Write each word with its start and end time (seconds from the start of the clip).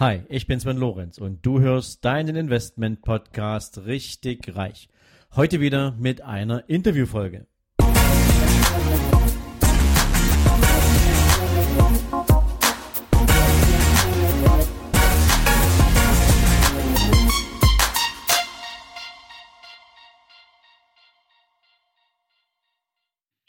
Hi, 0.00 0.22
ich 0.28 0.46
bin 0.46 0.60
Sven 0.60 0.76
Lorenz 0.76 1.18
und 1.18 1.44
du 1.44 1.58
hörst 1.58 2.04
deinen 2.04 2.36
Investment 2.36 3.02
Podcast 3.02 3.78
richtig 3.84 4.54
reich. 4.54 4.88
Heute 5.34 5.60
wieder 5.60 5.90
mit 5.98 6.20
einer 6.20 6.68
Interviewfolge. 6.68 7.48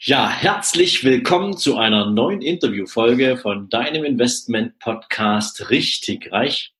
Ja, 0.02 0.30
herzlich 0.30 1.04
willkommen 1.04 1.58
zu 1.58 1.76
einer 1.76 2.08
neuen 2.08 2.40
Interviewfolge 2.40 3.36
von 3.36 3.68
deinem 3.68 4.02
Investment 4.02 4.78
Podcast 4.78 5.68
Richtig 5.68 6.32
Reich. 6.32 6.72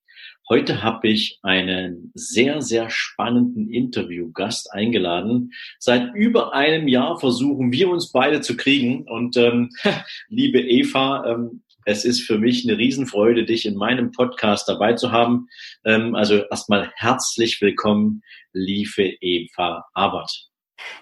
Heute 0.49 0.81
habe 0.81 1.07
ich 1.09 1.37
einen 1.43 2.11
sehr, 2.15 2.63
sehr 2.63 2.89
spannenden 2.89 3.69
Interviewgast 3.69 4.73
eingeladen. 4.73 5.51
Seit 5.77 6.15
über 6.15 6.55
einem 6.55 6.87
Jahr 6.87 7.19
versuchen 7.19 7.71
wir 7.71 7.91
uns 7.91 8.11
beide 8.11 8.41
zu 8.41 8.57
kriegen. 8.57 9.07
Und 9.07 9.37
ähm, 9.37 9.69
liebe 10.29 10.59
Eva, 10.59 11.23
ähm, 11.27 11.61
es 11.85 12.05
ist 12.05 12.21
für 12.21 12.39
mich 12.39 12.67
eine 12.67 12.79
Riesenfreude, 12.79 13.45
dich 13.45 13.67
in 13.67 13.75
meinem 13.75 14.11
Podcast 14.11 14.67
dabei 14.67 14.93
zu 14.93 15.11
haben. 15.11 15.47
Ähm, 15.85 16.15
also 16.15 16.37
erstmal 16.49 16.91
herzlich 16.95 17.61
willkommen, 17.61 18.23
liebe 18.51 19.13
Eva 19.21 19.85
Abert. 19.93 20.50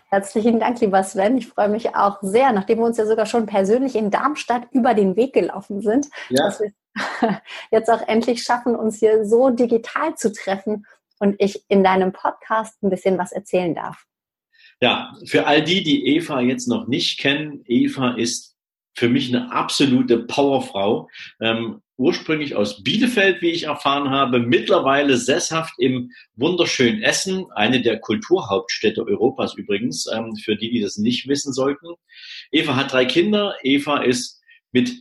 Herzlichen 0.10 0.60
Dank, 0.60 0.80
lieber 0.82 1.04
Sven. 1.04 1.38
Ich 1.38 1.48
freue 1.48 1.70
mich 1.70 1.96
auch 1.96 2.18
sehr, 2.22 2.52
nachdem 2.52 2.80
wir 2.80 2.86
uns 2.86 2.98
ja 2.98 3.06
sogar 3.06 3.26
schon 3.26 3.46
persönlich 3.46 3.96
in 3.96 4.12
Darmstadt 4.12 4.68
über 4.72 4.94
den 4.94 5.16
Weg 5.16 5.34
gelaufen 5.34 5.82
sind, 5.82 6.08
ja. 6.30 6.46
dass 6.46 6.60
wir 6.60 6.72
jetzt 7.72 7.90
auch 7.90 8.08
endlich 8.08 8.44
schaffen, 8.44 8.76
uns 8.76 8.98
hier 9.00 9.26
so 9.26 9.50
digital 9.50 10.16
zu 10.16 10.34
treffen 10.34 10.86
und 11.20 11.36
ich 11.40 11.64
in 11.68 11.84
deinem 11.84 12.12
Podcast 12.12 12.82
ein 12.82 12.90
bisschen 12.90 13.18
was 13.18 13.32
erzählen 13.32 13.76
darf. 13.76 14.06
Ja, 14.82 15.14
für 15.26 15.46
all 15.46 15.62
die, 15.62 15.84
die 15.84 16.08
Eva 16.16 16.40
jetzt 16.40 16.68
noch 16.68 16.88
nicht 16.88 17.20
kennen, 17.20 17.64
Eva 17.66 18.16
ist 18.16 18.49
für 19.00 19.08
mich 19.08 19.34
eine 19.34 19.54
absolute 19.54 20.20
Powerfrau. 20.20 21.10
Ähm, 21.40 21.82
ursprünglich 21.96 22.56
aus 22.56 22.84
Bielefeld, 22.84 23.42
wie 23.42 23.52
ich 23.52 23.64
erfahren 23.64 24.10
habe, 24.10 24.40
mittlerweile 24.40 25.16
sesshaft 25.16 25.74
im 25.78 26.12
wunderschönen 26.36 27.02
Essen, 27.02 27.46
eine 27.56 27.82
der 27.82 28.00
Kulturhauptstädte 28.00 29.06
Europas 29.08 29.56
übrigens, 29.56 30.06
ähm, 30.14 30.36
für 30.36 30.58
die, 30.58 30.70
die 30.70 30.82
das 30.82 30.98
nicht 30.98 31.30
wissen 31.30 31.54
sollten. 31.54 31.88
Eva 32.52 32.76
hat 32.76 32.92
drei 32.92 33.06
Kinder. 33.06 33.56
Eva 33.64 34.04
ist 34.04 34.42
mit 34.74 34.92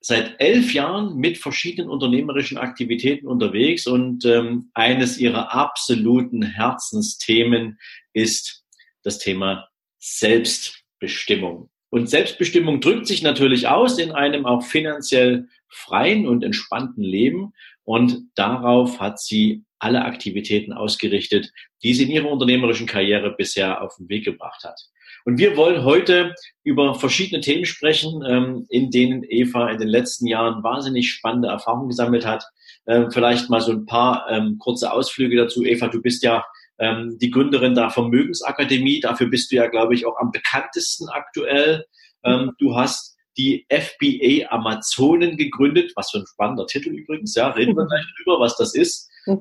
seit 0.00 0.38
elf 0.38 0.74
Jahren 0.74 1.16
mit 1.16 1.38
verschiedenen 1.38 1.88
unternehmerischen 1.88 2.58
Aktivitäten 2.58 3.26
unterwegs 3.26 3.86
und 3.86 4.26
ähm, 4.26 4.70
eines 4.74 5.16
ihrer 5.16 5.54
absoluten 5.54 6.42
Herzensthemen 6.42 7.78
ist 8.12 8.64
das 9.02 9.18
Thema 9.18 9.68
Selbstbestimmung. 9.98 11.69
Und 11.90 12.08
Selbstbestimmung 12.08 12.80
drückt 12.80 13.06
sich 13.06 13.22
natürlich 13.22 13.68
aus 13.68 13.98
in 13.98 14.12
einem 14.12 14.46
auch 14.46 14.62
finanziell 14.62 15.48
freien 15.68 16.26
und 16.26 16.44
entspannten 16.44 17.02
Leben. 17.02 17.52
Und 17.84 18.22
darauf 18.36 19.00
hat 19.00 19.20
sie 19.20 19.64
alle 19.80 20.04
Aktivitäten 20.04 20.72
ausgerichtet, 20.72 21.50
die 21.82 21.94
sie 21.94 22.04
in 22.04 22.10
ihrer 22.10 22.30
unternehmerischen 22.30 22.86
Karriere 22.86 23.34
bisher 23.36 23.82
auf 23.82 23.96
den 23.96 24.08
Weg 24.08 24.24
gebracht 24.24 24.62
hat. 24.62 24.78
Und 25.24 25.38
wir 25.38 25.56
wollen 25.56 25.84
heute 25.84 26.34
über 26.62 26.94
verschiedene 26.94 27.40
Themen 27.40 27.64
sprechen, 27.64 28.22
ähm, 28.26 28.66
in 28.68 28.90
denen 28.90 29.24
Eva 29.28 29.68
in 29.70 29.78
den 29.78 29.88
letzten 29.88 30.26
Jahren 30.26 30.62
wahnsinnig 30.62 31.10
spannende 31.10 31.48
Erfahrungen 31.48 31.88
gesammelt 31.88 32.24
hat. 32.24 32.44
Ähm, 32.86 33.10
vielleicht 33.10 33.50
mal 33.50 33.60
so 33.60 33.72
ein 33.72 33.86
paar 33.86 34.26
ähm, 34.30 34.58
kurze 34.58 34.92
Ausflüge 34.92 35.36
dazu. 35.36 35.64
Eva, 35.64 35.88
du 35.88 36.00
bist 36.00 36.22
ja 36.22 36.44
die 36.80 37.30
Gründerin 37.30 37.74
der 37.74 37.90
Vermögensakademie. 37.90 39.00
Dafür 39.00 39.28
bist 39.28 39.52
du 39.52 39.56
ja, 39.56 39.66
glaube 39.66 39.94
ich, 39.94 40.06
auch 40.06 40.16
am 40.18 40.30
bekanntesten 40.30 41.08
aktuell. 41.10 41.84
du 42.22 42.74
hast 42.74 43.18
die 43.36 43.66
FBA 43.70 44.50
Amazonen 44.50 45.36
gegründet, 45.36 45.92
was 45.96 46.10
für 46.10 46.18
ein 46.18 46.26
spannender 46.26 46.66
Titel 46.66 46.90
übrigens, 46.90 47.34
ja, 47.34 47.48
reden 47.48 47.76
wir 47.76 47.86
gleich 47.86 48.04
drüber, 48.18 48.40
was 48.40 48.56
das 48.56 48.74
ist. 48.74 49.10
Mhm. 49.26 49.40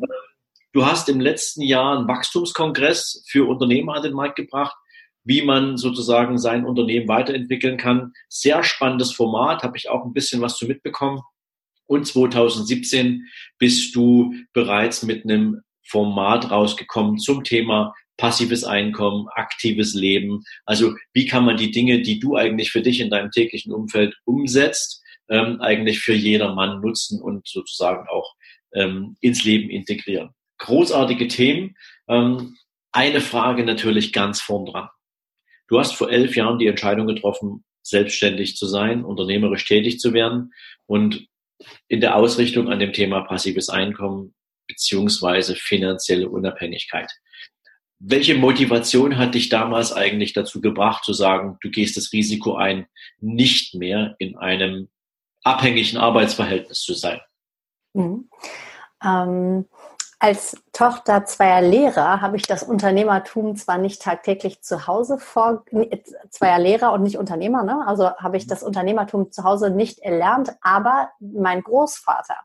Du 0.71 0.85
hast 0.85 1.09
im 1.09 1.19
letzten 1.19 1.63
Jahr 1.63 1.97
einen 1.97 2.07
Wachstumskongress 2.07 3.25
für 3.27 3.47
Unternehmer 3.47 3.95
an 3.95 4.03
den 4.03 4.13
Markt 4.13 4.35
gebracht, 4.35 4.75
wie 5.23 5.41
man 5.41 5.77
sozusagen 5.77 6.37
sein 6.37 6.65
Unternehmen 6.65 7.07
weiterentwickeln 7.07 7.77
kann. 7.77 8.13
Sehr 8.29 8.63
spannendes 8.63 9.11
Format, 9.11 9.63
habe 9.63 9.77
ich 9.77 9.89
auch 9.89 10.05
ein 10.05 10.13
bisschen 10.13 10.41
was 10.41 10.57
zu 10.57 10.67
mitbekommen. 10.67 11.21
Und 11.87 12.05
2017 12.05 13.25
bist 13.57 13.95
du 13.95 14.35
bereits 14.53 15.01
mit 15.03 15.23
einem 15.23 15.61
Format 15.89 16.51
rausgekommen 16.51 17.17
zum 17.17 17.43
Thema 17.43 17.93
passives 18.17 18.63
Einkommen, 18.63 19.27
aktives 19.33 19.93
Leben. 19.93 20.43
Also 20.65 20.93
wie 21.13 21.25
kann 21.25 21.45
man 21.45 21.57
die 21.57 21.71
Dinge, 21.71 22.01
die 22.01 22.19
du 22.19 22.35
eigentlich 22.35 22.71
für 22.71 22.81
dich 22.81 22.99
in 22.99 23.09
deinem 23.09 23.31
täglichen 23.31 23.73
Umfeld 23.73 24.15
umsetzt, 24.25 25.01
ähm, 25.29 25.61
eigentlich 25.61 25.99
für 25.99 26.13
jedermann 26.13 26.81
nutzen 26.81 27.21
und 27.21 27.47
sozusagen 27.47 28.07
auch 28.09 28.35
ähm, 28.73 29.15
ins 29.21 29.43
Leben 29.43 29.69
integrieren. 29.69 30.31
Großartige 30.57 31.27
Themen. 31.27 31.75
Ähm, 32.07 32.57
eine 32.91 33.21
Frage 33.21 33.63
natürlich 33.63 34.11
ganz 34.11 34.41
vorn 34.41 34.65
dran. 34.65 34.89
Du 35.67 35.79
hast 35.79 35.93
vor 35.95 36.11
elf 36.11 36.35
Jahren 36.35 36.59
die 36.59 36.67
Entscheidung 36.67 37.07
getroffen, 37.07 37.63
selbstständig 37.83 38.57
zu 38.57 38.65
sein, 38.65 39.05
unternehmerisch 39.05 39.65
tätig 39.65 39.99
zu 39.99 40.13
werden 40.13 40.51
und 40.87 41.27
in 41.87 42.01
der 42.01 42.15
Ausrichtung 42.15 42.69
an 42.69 42.79
dem 42.79 42.93
Thema 42.93 43.21
passives 43.21 43.69
Einkommen 43.69 44.33
beziehungsweise 44.69 45.55
finanzielle 45.55 46.29
Unabhängigkeit. 46.29 47.11
Welche 47.99 48.35
Motivation 48.35 49.17
hat 49.17 49.35
dich 49.35 49.49
damals 49.49 49.91
eigentlich 49.91 50.31
dazu 50.31 50.61
gebracht, 50.61 51.03
zu 51.03 51.11
sagen, 51.11 51.57
du 51.59 51.69
gehst 51.69 51.97
das 51.97 52.13
Risiko 52.13 52.55
ein, 52.55 52.87
nicht 53.19 53.75
mehr 53.75 54.15
in 54.19 54.37
einem 54.37 54.87
abhängigen 55.43 55.97
Arbeitsverhältnis 55.97 56.81
zu 56.81 56.93
sein? 56.93 57.19
Mhm. 57.93 58.29
Ähm, 59.03 59.65
als 60.21 60.57
Tochter 60.73 61.23
zweier 61.23 61.61
Lehrer 61.61 62.19
habe 62.19 62.35
ich 62.35 62.43
das 62.43 62.63
Unternehmertum 62.63 63.55
zwar 63.55 63.77
nicht 63.77 64.01
tagtäglich 64.01 64.61
zu 64.61 64.85
Hause 64.85 65.17
vor, 65.17 65.63
zweier 66.29 66.59
Lehrer 66.59 66.91
und 66.91 67.03
nicht 67.03 67.17
Unternehmer, 67.17 67.63
ne? 67.63 67.87
also 67.87 68.11
habe 68.17 68.35
ich 68.35 68.45
das 68.45 68.61
Unternehmertum 68.61 69.31
zu 69.31 69.45
Hause 69.45 69.69
nicht 69.69 69.99
erlernt, 69.99 70.51
aber 70.61 71.09
mein 71.21 71.63
Großvater 71.63 72.35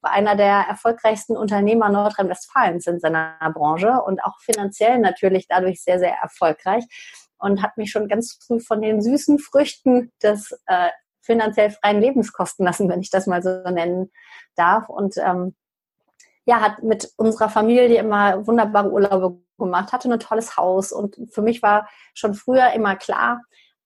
war 0.00 0.12
einer 0.12 0.36
der 0.36 0.64
erfolgreichsten 0.68 1.36
Unternehmer 1.36 1.90
Nordrhein-Westfalens 1.90 2.86
in 2.86 2.98
seiner 2.98 3.36
Branche 3.52 4.00
und 4.02 4.24
auch 4.24 4.40
finanziell 4.40 4.98
natürlich 4.98 5.46
dadurch 5.48 5.82
sehr, 5.82 5.98
sehr 5.98 6.16
erfolgreich 6.22 6.84
und 7.38 7.62
hat 7.62 7.76
mich 7.76 7.90
schon 7.90 8.08
ganz 8.08 8.38
früh 8.42 8.58
von 8.58 8.80
den 8.80 9.02
süßen 9.02 9.38
Früchten 9.38 10.12
des 10.22 10.58
äh, 10.66 10.88
finanziell 11.20 11.70
freien 11.72 12.00
Lebens 12.00 12.32
kosten 12.32 12.64
lassen, 12.64 12.88
wenn 12.88 13.02
ich 13.02 13.10
das 13.10 13.26
mal 13.26 13.42
so 13.42 13.50
nennen 13.70 14.10
darf. 14.56 14.88
Und 14.88 15.16
ähm, 15.18 15.54
ja, 16.48 16.62
hat 16.62 16.82
mit 16.82 17.12
unserer 17.18 17.50
Familie 17.50 17.98
immer 17.98 18.46
wunderbare 18.46 18.90
Urlaube 18.90 19.38
gemacht, 19.58 19.92
hatte 19.92 20.10
ein 20.10 20.18
tolles 20.18 20.56
Haus. 20.56 20.92
Und 20.92 21.18
für 21.30 21.42
mich 21.42 21.60
war 21.60 21.86
schon 22.14 22.32
früher 22.32 22.72
immer 22.72 22.96
klar, 22.96 23.42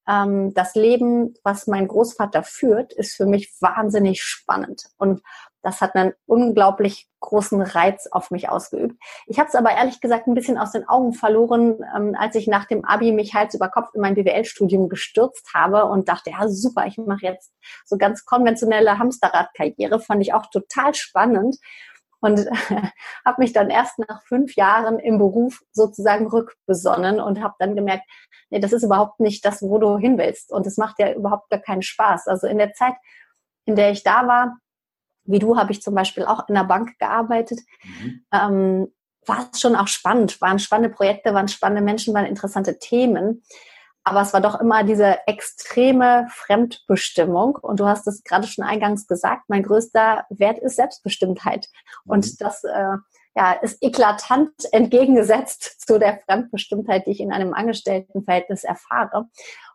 ähm, 0.08 0.54
das 0.54 0.76
Leben, 0.76 1.34
was 1.42 1.66
mein 1.66 1.88
Großvater 1.88 2.44
führt, 2.44 2.92
ist 2.92 3.16
für 3.16 3.26
mich 3.26 3.52
wahnsinnig 3.60 4.22
spannend. 4.22 4.84
Und 4.96 5.22
das 5.62 5.80
hat 5.80 5.96
einen 5.96 6.12
unglaublich 6.26 7.08
großen 7.18 7.60
Reiz 7.62 8.06
auf 8.06 8.30
mich 8.30 8.48
ausgeübt. 8.48 8.96
Ich 9.26 9.40
habe 9.40 9.48
es 9.48 9.56
aber 9.56 9.72
ehrlich 9.72 10.00
gesagt 10.00 10.28
ein 10.28 10.34
bisschen 10.34 10.56
aus 10.56 10.70
den 10.70 10.88
Augen 10.88 11.14
verloren, 11.14 11.80
ähm, 11.96 12.14
als 12.16 12.36
ich 12.36 12.46
nach 12.46 12.66
dem 12.66 12.84
Abi 12.84 13.10
mich 13.10 13.34
Hals 13.34 13.54
über 13.54 13.70
Kopf 13.70 13.88
in 13.92 14.00
mein 14.00 14.14
BWL-Studium 14.14 14.88
gestürzt 14.88 15.50
habe 15.52 15.86
und 15.86 16.08
dachte, 16.08 16.30
ja 16.30 16.48
super, 16.48 16.86
ich 16.86 16.96
mache 16.96 17.26
jetzt 17.26 17.52
so 17.84 17.96
ganz 17.96 18.24
konventionelle 18.24 19.00
Hamsterradkarriere, 19.00 19.98
fand 19.98 20.22
ich 20.22 20.32
auch 20.32 20.46
total 20.46 20.94
spannend 20.94 21.56
und 22.22 22.46
habe 23.26 23.42
mich 23.42 23.52
dann 23.52 23.68
erst 23.68 23.98
nach 23.98 24.22
fünf 24.22 24.54
Jahren 24.54 24.98
im 24.98 25.18
Beruf 25.18 25.62
sozusagen 25.72 26.26
rückbesonnen 26.28 27.20
und 27.20 27.42
habe 27.42 27.54
dann 27.58 27.76
gemerkt, 27.76 28.04
nee, 28.48 28.60
das 28.60 28.72
ist 28.72 28.84
überhaupt 28.84 29.20
nicht 29.20 29.44
das, 29.44 29.60
wo 29.60 29.78
du 29.78 29.98
hin 29.98 30.16
willst 30.16 30.50
und 30.52 30.66
es 30.66 30.78
macht 30.78 30.98
ja 30.98 31.12
überhaupt 31.12 31.50
gar 31.50 31.60
keinen 31.60 31.82
Spaß. 31.82 32.28
Also 32.28 32.46
in 32.46 32.58
der 32.58 32.72
Zeit, 32.72 32.94
in 33.66 33.76
der 33.76 33.90
ich 33.90 34.02
da 34.02 34.26
war, 34.26 34.56
wie 35.24 35.38
du, 35.38 35.56
habe 35.56 35.72
ich 35.72 35.82
zum 35.82 35.94
Beispiel 35.94 36.24
auch 36.24 36.48
in 36.48 36.54
der 36.54 36.64
Bank 36.64 36.98
gearbeitet. 36.98 37.60
Mhm. 37.82 38.24
Ähm, 38.32 38.92
war 39.26 39.48
es 39.52 39.60
schon 39.60 39.76
auch 39.76 39.86
spannend, 39.86 40.40
waren 40.40 40.58
spannende 40.58 40.94
Projekte, 40.94 41.34
waren 41.34 41.48
spannende 41.48 41.82
Menschen, 41.82 42.14
waren 42.14 42.26
interessante 42.26 42.78
Themen 42.78 43.42
aber 44.04 44.22
es 44.22 44.32
war 44.32 44.40
doch 44.40 44.60
immer 44.60 44.82
diese 44.82 45.18
extreme 45.26 46.26
Fremdbestimmung. 46.30 47.56
Und 47.56 47.80
du 47.80 47.86
hast 47.86 48.06
es 48.06 48.24
gerade 48.24 48.46
schon 48.46 48.64
eingangs 48.64 49.06
gesagt, 49.06 49.44
mein 49.48 49.62
größter 49.62 50.26
Wert 50.30 50.58
ist 50.58 50.76
Selbstbestimmtheit. 50.76 51.68
Und 52.04 52.26
mhm. 52.26 52.36
das 52.38 52.64
äh, 52.64 52.96
ja, 53.34 53.52
ist 53.52 53.82
eklatant 53.82 54.52
entgegengesetzt 54.72 55.80
zu 55.86 55.98
der 55.98 56.18
Fremdbestimmtheit, 56.20 57.06
die 57.06 57.12
ich 57.12 57.20
in 57.20 57.32
einem 57.32 57.54
Angestelltenverhältnis 57.54 58.64
erfahre. 58.64 59.28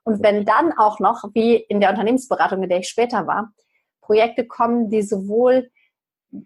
Und 0.04 0.22
wenn 0.24 0.46
dann 0.46 0.74
auch 0.78 1.00
noch, 1.00 1.24
wie 1.34 1.56
in 1.56 1.80
der 1.80 1.90
Unternehmensberatung, 1.90 2.64
in 2.64 2.70
der 2.70 2.80
ich 2.80 2.90
später 2.90 3.28
war, 3.28 3.52
Projekte 4.02 4.46
kommen, 4.46 4.90
die 4.90 5.02
sowohl 5.02 5.70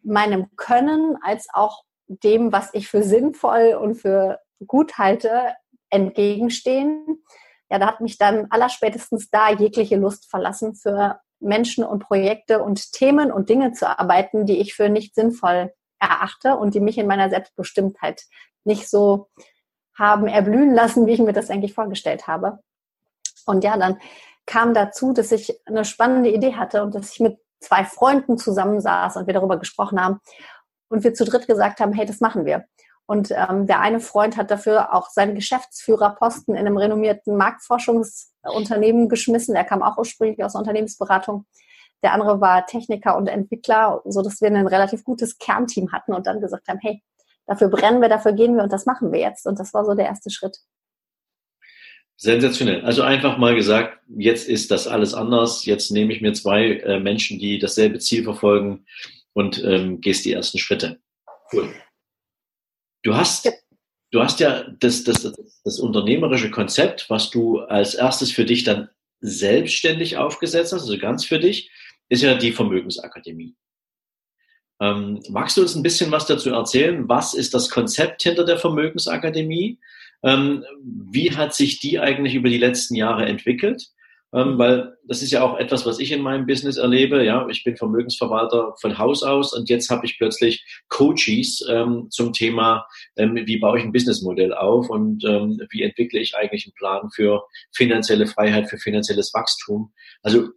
meinem 0.03 0.55
Können 0.55 1.17
als 1.21 1.47
auch 1.53 1.83
dem, 2.07 2.51
was 2.51 2.73
ich 2.73 2.87
für 2.87 3.03
sinnvoll 3.03 3.77
und 3.79 3.95
für 3.95 4.39
gut 4.65 4.97
halte, 4.97 5.55
entgegenstehen. 5.89 7.23
Ja, 7.71 7.79
da 7.79 7.87
hat 7.87 8.01
mich 8.01 8.17
dann 8.17 8.47
allerspätestens 8.49 9.29
da 9.29 9.49
jegliche 9.49 9.95
Lust 9.95 10.29
verlassen, 10.29 10.75
für 10.75 11.21
Menschen 11.39 11.85
und 11.85 11.99
Projekte 12.03 12.61
und 12.61 12.91
Themen 12.91 13.31
und 13.31 13.47
Dinge 13.47 13.71
zu 13.71 13.87
arbeiten, 13.87 14.45
die 14.45 14.59
ich 14.59 14.73
für 14.73 14.89
nicht 14.89 15.15
sinnvoll 15.15 15.73
erachte 15.97 16.57
und 16.57 16.75
die 16.75 16.81
mich 16.81 16.97
in 16.97 17.07
meiner 17.07 17.29
Selbstbestimmtheit 17.29 18.23
nicht 18.65 18.89
so 18.89 19.29
haben 19.97 20.27
erblühen 20.27 20.73
lassen, 20.73 21.07
wie 21.07 21.13
ich 21.13 21.21
mir 21.21 21.31
das 21.31 21.49
eigentlich 21.49 21.73
vorgestellt 21.73 22.27
habe. 22.27 22.59
Und 23.45 23.63
ja, 23.63 23.77
dann 23.77 23.99
kam 24.45 24.73
dazu, 24.73 25.13
dass 25.13 25.31
ich 25.31 25.57
eine 25.65 25.85
spannende 25.85 26.29
Idee 26.29 26.55
hatte 26.55 26.83
und 26.83 26.93
dass 26.93 27.13
ich 27.13 27.21
mit 27.21 27.37
zwei 27.61 27.85
Freunden 27.85 28.37
zusammensaß 28.37 29.15
und 29.15 29.27
wir 29.27 29.33
darüber 29.33 29.57
gesprochen 29.57 30.03
haben 30.03 30.19
und 30.89 31.05
wir 31.05 31.13
zu 31.13 31.23
dritt 31.23 31.47
gesagt 31.47 31.79
haben, 31.79 31.93
hey, 31.93 32.05
das 32.05 32.19
machen 32.19 32.43
wir. 32.43 32.65
Und 33.07 33.31
ähm, 33.31 33.67
der 33.67 33.81
eine 33.81 33.99
Freund 33.99 34.37
hat 34.37 34.51
dafür 34.51 34.93
auch 34.93 35.09
seinen 35.09 35.35
Geschäftsführerposten 35.35 36.55
in 36.55 36.65
einem 36.65 36.77
renommierten 36.77 37.35
Marktforschungsunternehmen 37.35 39.09
geschmissen. 39.09 39.55
Er 39.55 39.65
kam 39.65 39.83
auch 39.83 39.97
ursprünglich 39.97 40.43
aus 40.43 40.53
der 40.53 40.59
Unternehmensberatung. 40.59 41.45
Der 42.03 42.13
andere 42.13 42.41
war 42.41 42.65
Techniker 42.65 43.17
und 43.17 43.27
Entwickler, 43.27 44.01
so 44.05 44.21
dass 44.21 44.41
wir 44.41 44.49
ein 44.49 44.67
relativ 44.67 45.03
gutes 45.03 45.37
Kernteam 45.37 45.91
hatten 45.91 46.13
und 46.13 46.25
dann 46.25 46.41
gesagt 46.41 46.67
haben, 46.67 46.79
hey, 46.81 47.03
dafür 47.47 47.67
brennen 47.67 48.01
wir, 48.01 48.09
dafür 48.09 48.33
gehen 48.33 48.55
wir 48.55 48.63
und 48.63 48.71
das 48.71 48.85
machen 48.85 49.11
wir 49.11 49.19
jetzt. 49.19 49.45
Und 49.45 49.59
das 49.59 49.73
war 49.73 49.85
so 49.85 49.93
der 49.93 50.05
erste 50.05 50.29
Schritt. 50.29 50.57
Sensationell. 52.17 52.85
Also 52.85 53.01
einfach 53.01 53.37
mal 53.37 53.55
gesagt, 53.55 53.99
jetzt 54.07 54.47
ist 54.47 54.69
das 54.69 54.87
alles 54.87 55.13
anders. 55.13 55.65
Jetzt 55.65 55.91
nehme 55.91 56.13
ich 56.13 56.21
mir 56.21 56.33
zwei 56.33 56.75
äh, 56.75 56.99
Menschen, 56.99 57.39
die 57.39 57.57
dasselbe 57.57 57.97
Ziel 57.99 58.23
verfolgen 58.23 58.85
und 59.33 59.63
ähm, 59.63 60.01
gehst 60.01 60.25
die 60.25 60.33
ersten 60.33 60.59
Schritte. 60.59 60.99
Cool. 61.51 61.73
Du 63.03 63.15
hast, 63.15 63.45
ja. 63.45 63.51
du 64.11 64.21
hast 64.21 64.39
ja 64.39 64.63
das, 64.79 65.03
das, 65.03 65.31
das 65.63 65.79
unternehmerische 65.79 66.51
Konzept, 66.51 67.09
was 67.09 67.29
du 67.29 67.59
als 67.59 67.95
erstes 67.95 68.31
für 68.31 68.45
dich 68.45 68.63
dann 68.63 68.89
selbstständig 69.21 70.17
aufgesetzt 70.17 70.73
hast, 70.73 70.81
also 70.81 70.97
ganz 70.97 71.25
für 71.25 71.39
dich, 71.39 71.71
ist 72.09 72.23
ja 72.23 72.35
die 72.35 72.51
Vermögensakademie. 72.51 73.55
Ähm, 74.81 75.21
magst 75.29 75.57
du 75.57 75.61
uns 75.61 75.75
ein 75.75 75.83
bisschen 75.83 76.11
was 76.11 76.25
dazu 76.25 76.49
erzählen? 76.49 77.07
Was 77.07 77.33
ist 77.33 77.53
das 77.53 77.69
Konzept 77.69 78.23
hinter 78.23 78.43
der 78.43 78.57
Vermögensakademie? 78.57 79.79
Ähm, 80.23 80.65
wie 80.83 81.35
hat 81.35 81.53
sich 81.53 81.79
die 81.79 81.99
eigentlich 81.99 82.33
über 82.33 82.49
die 82.49 82.57
letzten 82.57 82.95
Jahre 82.95 83.25
entwickelt? 83.25 83.91
Ähm, 84.33 84.57
weil 84.57 84.97
das 85.05 85.21
ist 85.21 85.31
ja 85.31 85.43
auch 85.43 85.57
etwas, 85.57 85.85
was 85.85 85.99
ich 85.99 86.11
in 86.11 86.21
meinem 86.21 86.45
Business 86.45 86.77
erlebe. 86.77 87.23
Ja, 87.25 87.45
ich 87.49 87.63
bin 87.65 87.75
Vermögensverwalter 87.75 88.75
von 88.79 88.97
Haus 88.97 89.23
aus 89.23 89.53
und 89.53 89.69
jetzt 89.69 89.89
habe 89.89 90.05
ich 90.05 90.17
plötzlich 90.17 90.65
Coaches 90.87 91.65
ähm, 91.69 92.07
zum 92.09 92.31
Thema, 92.31 92.87
ähm, 93.17 93.35
wie 93.35 93.59
baue 93.59 93.77
ich 93.77 93.83
ein 93.83 93.91
Businessmodell 93.91 94.53
auf 94.53 94.89
und 94.89 95.25
ähm, 95.25 95.61
wie 95.69 95.83
entwickle 95.83 96.19
ich 96.21 96.35
eigentlich 96.37 96.65
einen 96.65 96.73
Plan 96.75 97.09
für 97.13 97.43
finanzielle 97.73 98.25
Freiheit, 98.25 98.69
für 98.69 98.77
finanzielles 98.77 99.33
Wachstum. 99.33 99.91
Also 100.23 100.47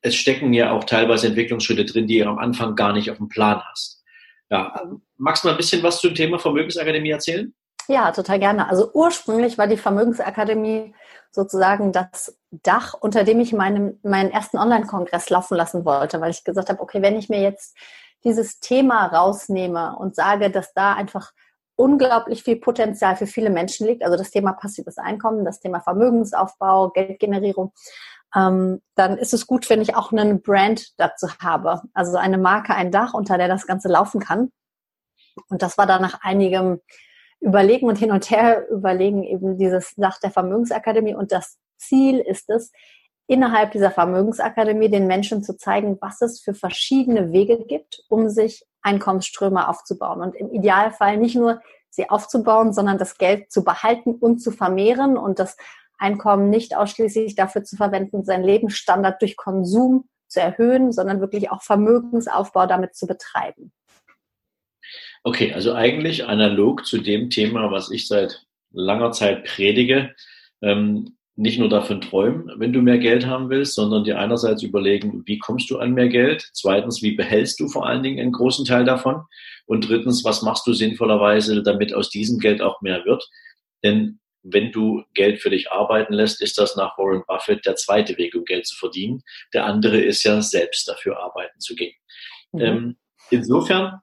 es 0.00 0.14
stecken 0.14 0.54
ja 0.54 0.72
auch 0.72 0.84
teilweise 0.84 1.26
Entwicklungsschritte 1.26 1.84
drin, 1.84 2.06
die 2.06 2.20
du 2.20 2.26
am 2.26 2.38
Anfang 2.38 2.74
gar 2.74 2.94
nicht 2.94 3.10
auf 3.10 3.18
dem 3.18 3.28
Plan 3.28 3.60
hast. 3.70 4.02
Ja, 4.50 4.82
magst 5.18 5.44
du 5.44 5.48
mal 5.48 5.52
ein 5.52 5.58
bisschen 5.58 5.82
was 5.82 6.00
zum 6.00 6.14
Thema 6.14 6.38
Vermögensakademie 6.38 7.10
erzählen? 7.10 7.54
Ja, 7.88 8.12
total 8.12 8.38
gerne. 8.38 8.68
Also 8.68 8.90
ursprünglich 8.92 9.58
war 9.58 9.66
die 9.66 9.76
Vermögensakademie 9.76 10.94
sozusagen 11.30 11.92
das 11.92 12.36
Dach, 12.50 12.94
unter 12.94 13.24
dem 13.24 13.40
ich 13.40 13.52
meinen, 13.52 13.98
meinen 14.02 14.30
ersten 14.30 14.58
Online-Kongress 14.58 15.30
laufen 15.30 15.56
lassen 15.56 15.84
wollte, 15.84 16.20
weil 16.20 16.30
ich 16.30 16.44
gesagt 16.44 16.68
habe, 16.68 16.80
okay, 16.80 17.02
wenn 17.02 17.16
ich 17.16 17.28
mir 17.28 17.40
jetzt 17.40 17.76
dieses 18.24 18.60
Thema 18.60 19.06
rausnehme 19.06 19.96
und 19.96 20.14
sage, 20.14 20.50
dass 20.50 20.72
da 20.74 20.94
einfach 20.94 21.32
unglaublich 21.76 22.42
viel 22.42 22.56
Potenzial 22.56 23.16
für 23.16 23.26
viele 23.26 23.48
Menschen 23.48 23.86
liegt, 23.86 24.04
also 24.04 24.16
das 24.16 24.30
Thema 24.30 24.52
passives 24.52 24.98
Einkommen, 24.98 25.44
das 25.44 25.60
Thema 25.60 25.80
Vermögensaufbau, 25.80 26.90
Geldgenerierung, 26.90 27.72
ähm, 28.34 28.82
dann 28.94 29.16
ist 29.16 29.32
es 29.32 29.46
gut, 29.46 29.70
wenn 29.70 29.80
ich 29.80 29.96
auch 29.96 30.12
einen 30.12 30.42
Brand 30.42 30.98
dazu 30.98 31.28
habe, 31.40 31.82
also 31.94 32.16
eine 32.18 32.38
Marke, 32.38 32.74
ein 32.74 32.92
Dach, 32.92 33.14
unter 33.14 33.38
der 33.38 33.48
das 33.48 33.66
Ganze 33.66 33.88
laufen 33.88 34.20
kann. 34.20 34.52
Und 35.48 35.62
das 35.62 35.78
war 35.78 35.86
dann 35.86 36.02
nach 36.02 36.20
einigem 36.22 36.80
überlegen 37.40 37.86
und 37.86 37.98
hin 37.98 38.12
und 38.12 38.30
her 38.30 38.68
überlegen 38.70 39.24
eben 39.24 39.58
dieses 39.58 39.96
nach 39.96 40.20
der 40.20 40.30
Vermögensakademie 40.30 41.14
und 41.14 41.32
das 41.32 41.58
Ziel 41.78 42.18
ist 42.18 42.50
es, 42.50 42.70
innerhalb 43.26 43.72
dieser 43.72 43.90
Vermögensakademie 43.90 44.90
den 44.90 45.06
Menschen 45.06 45.42
zu 45.42 45.56
zeigen, 45.56 45.96
was 46.00 46.20
es 46.20 46.40
für 46.40 46.52
verschiedene 46.52 47.32
Wege 47.32 47.64
gibt, 47.64 48.02
um 48.08 48.28
sich 48.28 48.66
Einkommensströme 48.82 49.68
aufzubauen 49.68 50.20
und 50.20 50.34
im 50.34 50.50
Idealfall 50.50 51.16
nicht 51.16 51.36
nur 51.36 51.60
sie 51.90 52.10
aufzubauen, 52.10 52.72
sondern 52.72 52.98
das 52.98 53.18
Geld 53.18 53.50
zu 53.52 53.64
behalten 53.64 54.14
und 54.14 54.40
zu 54.40 54.50
vermehren 54.50 55.16
und 55.16 55.38
das 55.38 55.56
Einkommen 55.98 56.50
nicht 56.50 56.76
ausschließlich 56.76 57.34
dafür 57.34 57.62
zu 57.62 57.76
verwenden, 57.76 58.24
seinen 58.24 58.44
Lebensstandard 58.44 59.20
durch 59.20 59.36
Konsum 59.36 60.08
zu 60.28 60.40
erhöhen, 60.40 60.92
sondern 60.92 61.20
wirklich 61.20 61.50
auch 61.50 61.62
Vermögensaufbau 61.62 62.66
damit 62.66 62.94
zu 62.94 63.06
betreiben. 63.06 63.72
Okay, 65.22 65.52
also 65.52 65.74
eigentlich 65.74 66.26
analog 66.26 66.86
zu 66.86 66.98
dem 66.98 67.28
Thema, 67.28 67.70
was 67.70 67.90
ich 67.90 68.08
seit 68.08 68.46
langer 68.72 69.12
Zeit 69.12 69.44
predige, 69.44 70.14
ähm, 70.62 71.16
nicht 71.36 71.58
nur 71.58 71.68
davon 71.68 72.00
träumen, 72.00 72.50
wenn 72.56 72.72
du 72.72 72.82
mehr 72.82 72.98
Geld 72.98 73.26
haben 73.26 73.48
willst, 73.48 73.74
sondern 73.74 74.04
dir 74.04 74.18
einerseits 74.18 74.62
überlegen, 74.62 75.22
wie 75.26 75.38
kommst 75.38 75.70
du 75.70 75.78
an 75.78 75.94
mehr 75.94 76.08
Geld? 76.08 76.50
Zweitens, 76.52 77.02
wie 77.02 77.12
behältst 77.12 77.58
du 77.60 77.68
vor 77.68 77.86
allen 77.86 78.02
Dingen 78.02 78.20
einen 78.20 78.32
großen 78.32 78.64
Teil 78.66 78.84
davon? 78.84 79.22
Und 79.66 79.88
drittens, 79.88 80.24
was 80.24 80.42
machst 80.42 80.66
du 80.66 80.74
sinnvollerweise, 80.74 81.62
damit 81.62 81.94
aus 81.94 82.10
diesem 82.10 82.38
Geld 82.40 82.60
auch 82.60 82.82
mehr 82.82 83.04
wird? 83.04 83.26
Denn 83.82 84.20
wenn 84.42 84.72
du 84.72 85.02
Geld 85.14 85.40
für 85.40 85.50
dich 85.50 85.70
arbeiten 85.70 86.12
lässt, 86.12 86.42
ist 86.42 86.58
das 86.58 86.76
nach 86.76 86.96
Warren 86.98 87.22
Buffett 87.26 87.64
der 87.64 87.76
zweite 87.76 88.16
Weg, 88.18 88.34
um 88.34 88.44
Geld 88.44 88.66
zu 88.66 88.76
verdienen. 88.76 89.22
Der 89.54 89.64
andere 89.64 89.98
ist 89.98 90.22
ja 90.24 90.40
selbst 90.42 90.88
dafür 90.88 91.18
arbeiten 91.22 91.60
zu 91.60 91.74
gehen. 91.74 91.94
Mhm. 92.52 92.60
Ähm, 92.60 92.96
insofern 93.30 94.00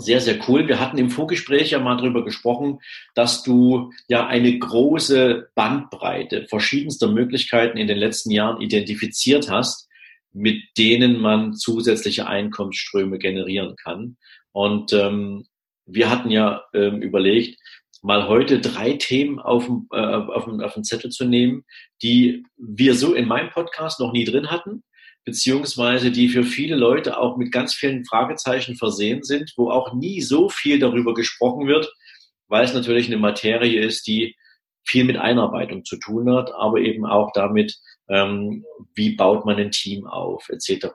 sehr, 0.00 0.20
sehr 0.20 0.38
cool. 0.48 0.66
Wir 0.68 0.80
hatten 0.80 0.98
im 0.98 1.10
Vorgespräch 1.10 1.70
ja 1.70 1.78
mal 1.78 1.96
darüber 1.96 2.24
gesprochen, 2.24 2.78
dass 3.14 3.42
du 3.42 3.92
ja 4.08 4.26
eine 4.26 4.58
große 4.58 5.50
Bandbreite 5.54 6.46
verschiedenster 6.48 7.08
Möglichkeiten 7.08 7.78
in 7.78 7.86
den 7.86 7.98
letzten 7.98 8.30
Jahren 8.30 8.60
identifiziert 8.60 9.50
hast, 9.50 9.88
mit 10.32 10.62
denen 10.78 11.20
man 11.20 11.54
zusätzliche 11.54 12.26
Einkommensströme 12.26 13.18
generieren 13.18 13.76
kann. 13.76 14.16
Und 14.52 14.92
ähm, 14.92 15.46
wir 15.86 16.10
hatten 16.10 16.30
ja 16.30 16.64
ähm, 16.72 17.02
überlegt, 17.02 17.58
mal 18.02 18.28
heute 18.28 18.60
drei 18.60 18.94
Themen 18.94 19.38
auf, 19.38 19.68
äh, 19.92 19.98
auf, 19.98 20.46
auf 20.46 20.74
den 20.74 20.84
Zettel 20.84 21.10
zu 21.10 21.24
nehmen, 21.24 21.64
die 22.02 22.44
wir 22.56 22.94
so 22.94 23.14
in 23.14 23.28
meinem 23.28 23.50
Podcast 23.50 24.00
noch 24.00 24.12
nie 24.12 24.24
drin 24.24 24.50
hatten 24.50 24.82
beziehungsweise 25.24 26.10
die 26.10 26.28
für 26.28 26.44
viele 26.44 26.76
Leute 26.76 27.18
auch 27.18 27.36
mit 27.36 27.52
ganz 27.52 27.74
vielen 27.74 28.04
Fragezeichen 28.04 28.76
versehen 28.76 29.22
sind, 29.22 29.52
wo 29.56 29.70
auch 29.70 29.94
nie 29.94 30.20
so 30.20 30.48
viel 30.48 30.78
darüber 30.78 31.14
gesprochen 31.14 31.66
wird, 31.66 31.92
weil 32.48 32.64
es 32.64 32.74
natürlich 32.74 33.06
eine 33.06 33.18
Materie 33.18 33.80
ist, 33.80 34.06
die 34.06 34.36
viel 34.84 35.04
mit 35.04 35.16
Einarbeitung 35.16 35.84
zu 35.84 35.98
tun 35.98 36.34
hat, 36.34 36.52
aber 36.52 36.78
eben 36.78 37.06
auch 37.06 37.32
damit, 37.32 37.76
ähm, 38.08 38.64
wie 38.94 39.14
baut 39.14 39.44
man 39.44 39.56
ein 39.56 39.70
Team 39.70 40.06
auf, 40.06 40.48
etc. 40.48 40.88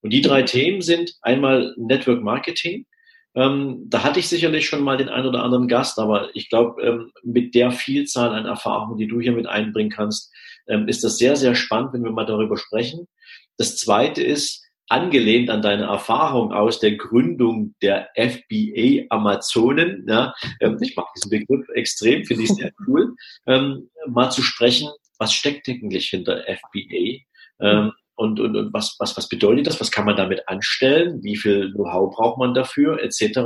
Und 0.00 0.12
die 0.12 0.22
drei 0.22 0.42
Themen 0.42 0.80
sind 0.80 1.14
einmal 1.22 1.74
Network 1.76 2.22
Marketing. 2.22 2.86
Ähm, 3.34 3.86
da 3.88 4.04
hatte 4.04 4.20
ich 4.20 4.28
sicherlich 4.28 4.66
schon 4.66 4.82
mal 4.82 4.96
den 4.96 5.08
einen 5.08 5.26
oder 5.26 5.42
anderen 5.42 5.66
Gast, 5.66 5.98
aber 5.98 6.28
ich 6.34 6.48
glaube, 6.48 6.80
ähm, 6.82 7.10
mit 7.24 7.54
der 7.54 7.72
Vielzahl 7.72 8.32
an 8.32 8.46
Erfahrungen, 8.46 8.96
die 8.96 9.08
du 9.08 9.20
hier 9.20 9.32
mit 9.32 9.46
einbringen 9.46 9.90
kannst, 9.90 10.32
ähm, 10.68 10.88
ist 10.88 11.02
das 11.02 11.18
sehr, 11.18 11.36
sehr 11.36 11.54
spannend, 11.54 11.92
wenn 11.92 12.04
wir 12.04 12.12
mal 12.12 12.26
darüber 12.26 12.56
sprechen. 12.56 13.08
Das 13.56 13.76
zweite 13.76 14.22
ist, 14.22 14.64
angelehnt 14.88 15.50
an 15.50 15.62
deine 15.62 15.84
Erfahrung 15.84 16.52
aus 16.52 16.78
der 16.78 16.96
Gründung 16.96 17.74
der 17.82 18.08
FBA 18.16 19.06
Amazonen, 19.08 20.04
ja, 20.08 20.34
ähm, 20.60 20.78
ich 20.80 20.94
mag 20.96 21.06
diesen 21.16 21.30
Begriff 21.30 21.66
extrem, 21.74 22.24
finde 22.24 22.44
ich 22.44 22.50
sehr 22.50 22.70
cool, 22.86 23.14
ähm, 23.46 23.90
mal 24.06 24.30
zu 24.30 24.42
sprechen, 24.42 24.90
was 25.18 25.32
steckt 25.32 25.68
eigentlich 25.68 26.10
hinter 26.10 26.42
FBA 26.42 27.22
ähm, 27.60 27.92
und, 28.16 28.40
und, 28.40 28.56
und 28.56 28.72
was, 28.72 28.96
was, 28.98 29.16
was 29.16 29.28
bedeutet 29.28 29.66
das, 29.66 29.80
was 29.80 29.90
kann 29.90 30.04
man 30.04 30.16
damit 30.16 30.48
anstellen, 30.48 31.22
wie 31.22 31.36
viel 31.36 31.72
Know-how 31.72 32.14
braucht 32.14 32.38
man 32.38 32.54
dafür, 32.54 33.02
etc. 33.02 33.40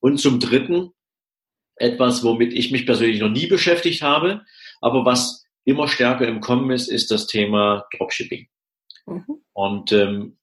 Und 0.00 0.18
zum 0.18 0.38
Dritten 0.38 0.92
etwas, 1.76 2.22
womit 2.22 2.52
ich 2.52 2.70
mich 2.70 2.86
persönlich 2.86 3.20
noch 3.20 3.30
nie 3.30 3.46
beschäftigt 3.46 4.02
habe, 4.02 4.42
aber 4.80 5.04
was 5.04 5.44
immer 5.64 5.88
stärker 5.88 6.28
im 6.28 6.40
Kommen 6.40 6.70
ist, 6.70 6.88
ist 6.88 7.10
das 7.10 7.26
Thema 7.26 7.86
Dropshipping. 7.96 8.48
Mhm. 9.10 9.42
Und 9.52 9.92
ähm, 9.92 10.36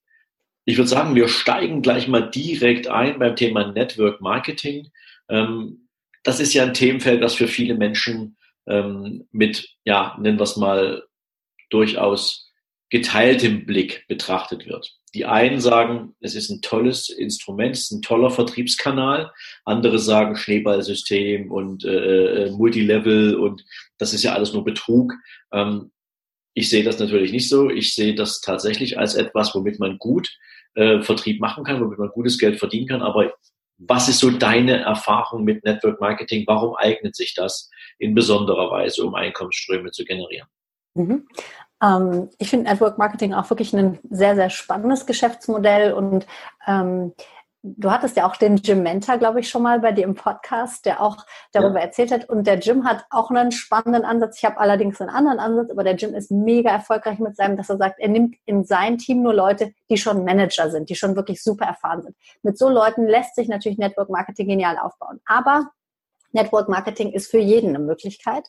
ich 0.66 0.78
würde 0.78 0.90
sagen, 0.90 1.16
wir 1.16 1.28
steigen 1.30 1.82
gleich 1.82 2.08
mal 2.08 2.30
direkt 2.30 2.88
ein 2.88 3.20
beim 3.20 3.36
Thema 3.36 3.72
Network 3.72 4.22
Marketing. 4.22 4.90
Ähm, 5.30 5.88
das 6.24 6.40
ist 6.40 6.54
ja 6.54 6.64
ein 6.64 6.74
Themenfeld, 6.74 7.24
das 7.24 7.36
für 7.36 7.48
viele 7.48 7.76
Menschen 7.76 8.38
ähm, 8.68 9.28
mit, 9.32 9.70
ja, 9.86 10.18
nennen 10.20 10.38
wir 10.38 10.44
es 10.44 10.58
mal, 10.58 11.04
durchaus 11.70 12.52
geteiltem 12.90 13.66
Blick 13.66 14.06
betrachtet 14.08 14.66
wird. 14.66 14.94
Die 15.14 15.26
einen 15.26 15.60
sagen, 15.60 16.16
es 16.20 16.36
ist 16.36 16.50
ein 16.50 16.62
tolles 16.62 17.10
Instrument, 17.10 17.76
es 17.76 17.84
ist 17.84 17.92
ein 17.92 18.02
toller 18.02 18.30
Vertriebskanal. 18.30 19.32
Andere 19.66 20.00
sagen 20.00 20.36
Schneeballsystem 20.36 21.52
und 21.52 21.84
äh, 21.86 22.46
äh, 22.46 22.52
Multilevel 22.52 23.36
und 23.36 23.64
das 23.98 24.14
ist 24.14 24.24
ja 24.24 24.34
alles 24.34 24.54
nur 24.54 24.64
Betrug. 24.64 25.14
Ähm, 25.52 25.92
ich 26.58 26.72
sehe 26.72 26.84
das 26.84 26.98
natürlich 26.98 27.32
nicht 27.32 27.50
so. 27.50 27.70
Ich 27.70 27.94
sehe 27.94 28.16
das 28.16 28.42
tatsächlich 28.42 28.98
als 28.98 29.14
etwas, 29.14 29.54
womit 29.54 29.80
man 29.80 30.00
gut 30.00 30.36
äh, 30.74 31.04
Vertrieb 31.04 31.40
machen 31.40 31.64
kann, 31.64 31.80
womit 31.80 32.00
man 32.00 32.10
gutes 32.10 32.40
Geld 32.40 32.58
verdienen 32.58 32.88
kann. 32.88 33.04
Aber 33.04 33.32
was 33.78 34.10
ist 34.10 34.18
so 34.18 34.32
deine 34.32 34.80
Erfahrung 34.80 35.44
mit 35.44 35.64
Network 35.64 36.02
Marketing? 36.02 36.46
Warum 36.48 36.76
eignet 36.76 37.16
sich 37.16 37.36
das 37.36 37.70
in 38.00 38.16
besonderer 38.16 38.72
Weise, 38.72 39.06
um 39.06 39.14
Einkommensströme 39.14 39.92
zu 39.92 40.04
generieren? 40.04 40.48
Mhm. 40.96 41.28
Ähm, 41.84 42.30
ich 42.40 42.50
finde 42.50 42.72
Network 42.72 42.98
Marketing 42.98 43.36
auch 43.36 43.48
wirklich 43.52 43.72
ein 43.74 44.00
sehr, 44.10 44.34
sehr 44.34 44.50
spannendes 44.50 45.06
Geschäftsmodell 45.06 45.94
und 45.94 46.26
ähm, 46.66 47.14
du 47.64 47.92
hattest 47.92 48.16
ja 48.18 48.28
auch 48.28 48.36
den 48.36 48.58
Jim 48.58 48.84
Mentor, 48.84 49.18
glaube 49.18 49.40
ich, 49.40 49.50
schon 49.50 49.64
mal 49.64 49.80
bei 49.80 49.92
dir 49.92 50.04
im 50.04 50.16
Podcast, 50.16 50.86
der 50.86 51.02
auch 51.02 51.18
darüber 51.52 51.80
ja. 51.80 51.86
erzählt 51.86 52.12
hat. 52.12 52.30
Und 52.30 52.46
der 52.48 52.60
Jim 52.60 52.86
hat 52.86 53.06
auch 53.10 53.30
einen 53.30 53.52
spannenden 53.52 54.06
Ansatz. 54.06 54.38
Ich 54.38 54.46
habe 54.46 54.60
allerdings 54.60 55.02
einen 55.02 55.10
anderen 55.10 55.40
Ansatz, 55.40 55.72
aber 55.72 55.84
der 55.84 55.96
Jim 55.96 56.14
ist 56.14 56.32
mega 56.32 56.72
erfolgreich 56.72 57.20
mit 57.20 57.36
seinem, 57.36 57.58
dass 57.58 57.70
er 57.70 57.78
sagt, 57.78 58.00
er 58.00 58.10
nimmt 58.10 58.36
in 58.46 58.64
sein 58.64 58.98
Team 58.98 59.22
nur 59.22 59.34
Leute, 59.34 59.74
die 59.90 59.98
schon 59.98 60.24
Manager 60.24 60.70
sind, 60.70 60.90
die 60.90 60.96
schon 60.96 61.16
wirklich 61.16 61.42
super 61.42 61.66
erfahren 61.66 62.04
sind. 62.04 62.16
Mit 62.44 62.58
so 62.58 62.70
Leuten 62.70 63.08
lässt 63.08 63.36
sich 63.36 63.48
natürlich 63.48 63.78
Network 63.78 64.10
Marketing 64.10 64.48
genial 64.48 64.78
aufbauen. 64.78 65.20
Aber 65.26 65.72
Network 66.32 66.70
Marketing 66.70 67.12
ist 67.12 67.30
für 67.32 67.40
jeden 67.40 67.70
eine 67.70 67.80
Möglichkeit. 67.80 68.46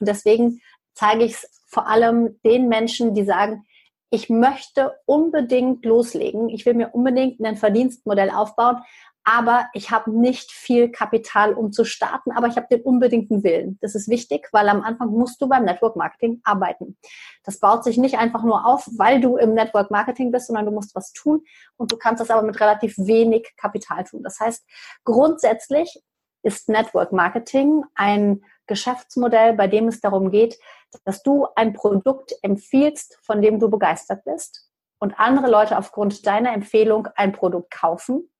Und 0.00 0.08
deswegen 0.08 0.60
zeige 0.94 1.24
ich 1.24 1.32
es 1.32 1.64
vor 1.66 1.86
allem 1.88 2.40
den 2.42 2.68
Menschen, 2.68 3.14
die 3.14 3.24
sagen, 3.24 3.66
ich 4.10 4.30
möchte 4.30 4.94
unbedingt 5.04 5.84
loslegen, 5.84 6.48
ich 6.48 6.64
will 6.64 6.74
mir 6.74 6.90
unbedingt 6.94 7.44
ein 7.44 7.56
Verdienstmodell 7.56 8.30
aufbauen, 8.30 8.82
aber 9.28 9.66
ich 9.74 9.90
habe 9.90 10.12
nicht 10.12 10.52
viel 10.52 10.88
Kapital, 10.88 11.52
um 11.52 11.72
zu 11.72 11.84
starten, 11.84 12.30
aber 12.30 12.46
ich 12.46 12.56
habe 12.56 12.68
den 12.70 12.82
unbedingten 12.82 13.42
Willen. 13.42 13.76
Das 13.80 13.96
ist 13.96 14.08
wichtig, 14.08 14.48
weil 14.52 14.68
am 14.68 14.82
Anfang 14.82 15.10
musst 15.10 15.42
du 15.42 15.48
beim 15.48 15.64
Network 15.64 15.96
Marketing 15.96 16.40
arbeiten. 16.44 16.96
Das 17.42 17.58
baut 17.58 17.82
sich 17.82 17.98
nicht 17.98 18.18
einfach 18.18 18.44
nur 18.44 18.64
auf, 18.64 18.88
weil 18.96 19.20
du 19.20 19.36
im 19.36 19.54
Network 19.54 19.90
Marketing 19.90 20.30
bist, 20.30 20.46
sondern 20.46 20.66
du 20.66 20.70
musst 20.70 20.94
was 20.94 21.12
tun 21.12 21.42
und 21.76 21.90
du 21.90 21.96
kannst 21.96 22.20
das 22.20 22.30
aber 22.30 22.46
mit 22.46 22.60
relativ 22.60 22.96
wenig 22.98 23.52
Kapital 23.56 24.04
tun. 24.04 24.22
Das 24.22 24.38
heißt, 24.38 24.64
grundsätzlich 25.02 26.00
ist 26.44 26.68
Network 26.68 27.12
Marketing 27.12 27.82
ein 27.96 28.44
Geschäftsmodell, 28.68 29.54
bei 29.54 29.66
dem 29.66 29.88
es 29.88 30.00
darum 30.00 30.30
geht, 30.30 30.56
dass 31.04 31.22
du 31.22 31.46
ein 31.56 31.72
Produkt 31.72 32.34
empfiehlst, 32.42 33.18
von 33.22 33.42
dem 33.42 33.58
du 33.58 33.68
begeistert 33.68 34.24
bist 34.24 34.70
und 34.98 35.18
andere 35.18 35.50
Leute 35.50 35.78
aufgrund 35.78 36.26
deiner 36.26 36.52
Empfehlung 36.52 37.08
ein 37.16 37.32
Produkt 37.32 37.70
kaufen. 37.70 38.30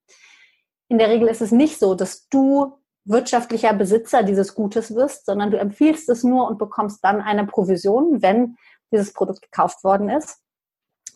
In 0.89 0.99
der 0.99 1.11
Regel 1.11 1.29
ist 1.29 1.43
es 1.43 1.53
nicht 1.53 1.79
so, 1.79 1.95
dass 1.95 2.29
du 2.29 2.79
wirtschaftlicher 3.05 3.73
Besitzer 3.73 4.23
dieses 4.23 4.55
Gutes 4.55 4.95
wirst, 4.95 5.27
sondern 5.27 5.51
du 5.51 5.59
empfiehlst 5.59 6.09
es 6.09 6.25
nur 6.25 6.47
und 6.49 6.59
bekommst 6.59 7.05
dann 7.05 7.21
eine 7.21 7.47
Provision, 7.47 8.23
wenn 8.23 8.57
dieses 8.93 9.13
Produkt 9.13 9.43
gekauft 9.43 9.85
worden 9.85 10.09
ist, 10.09 10.41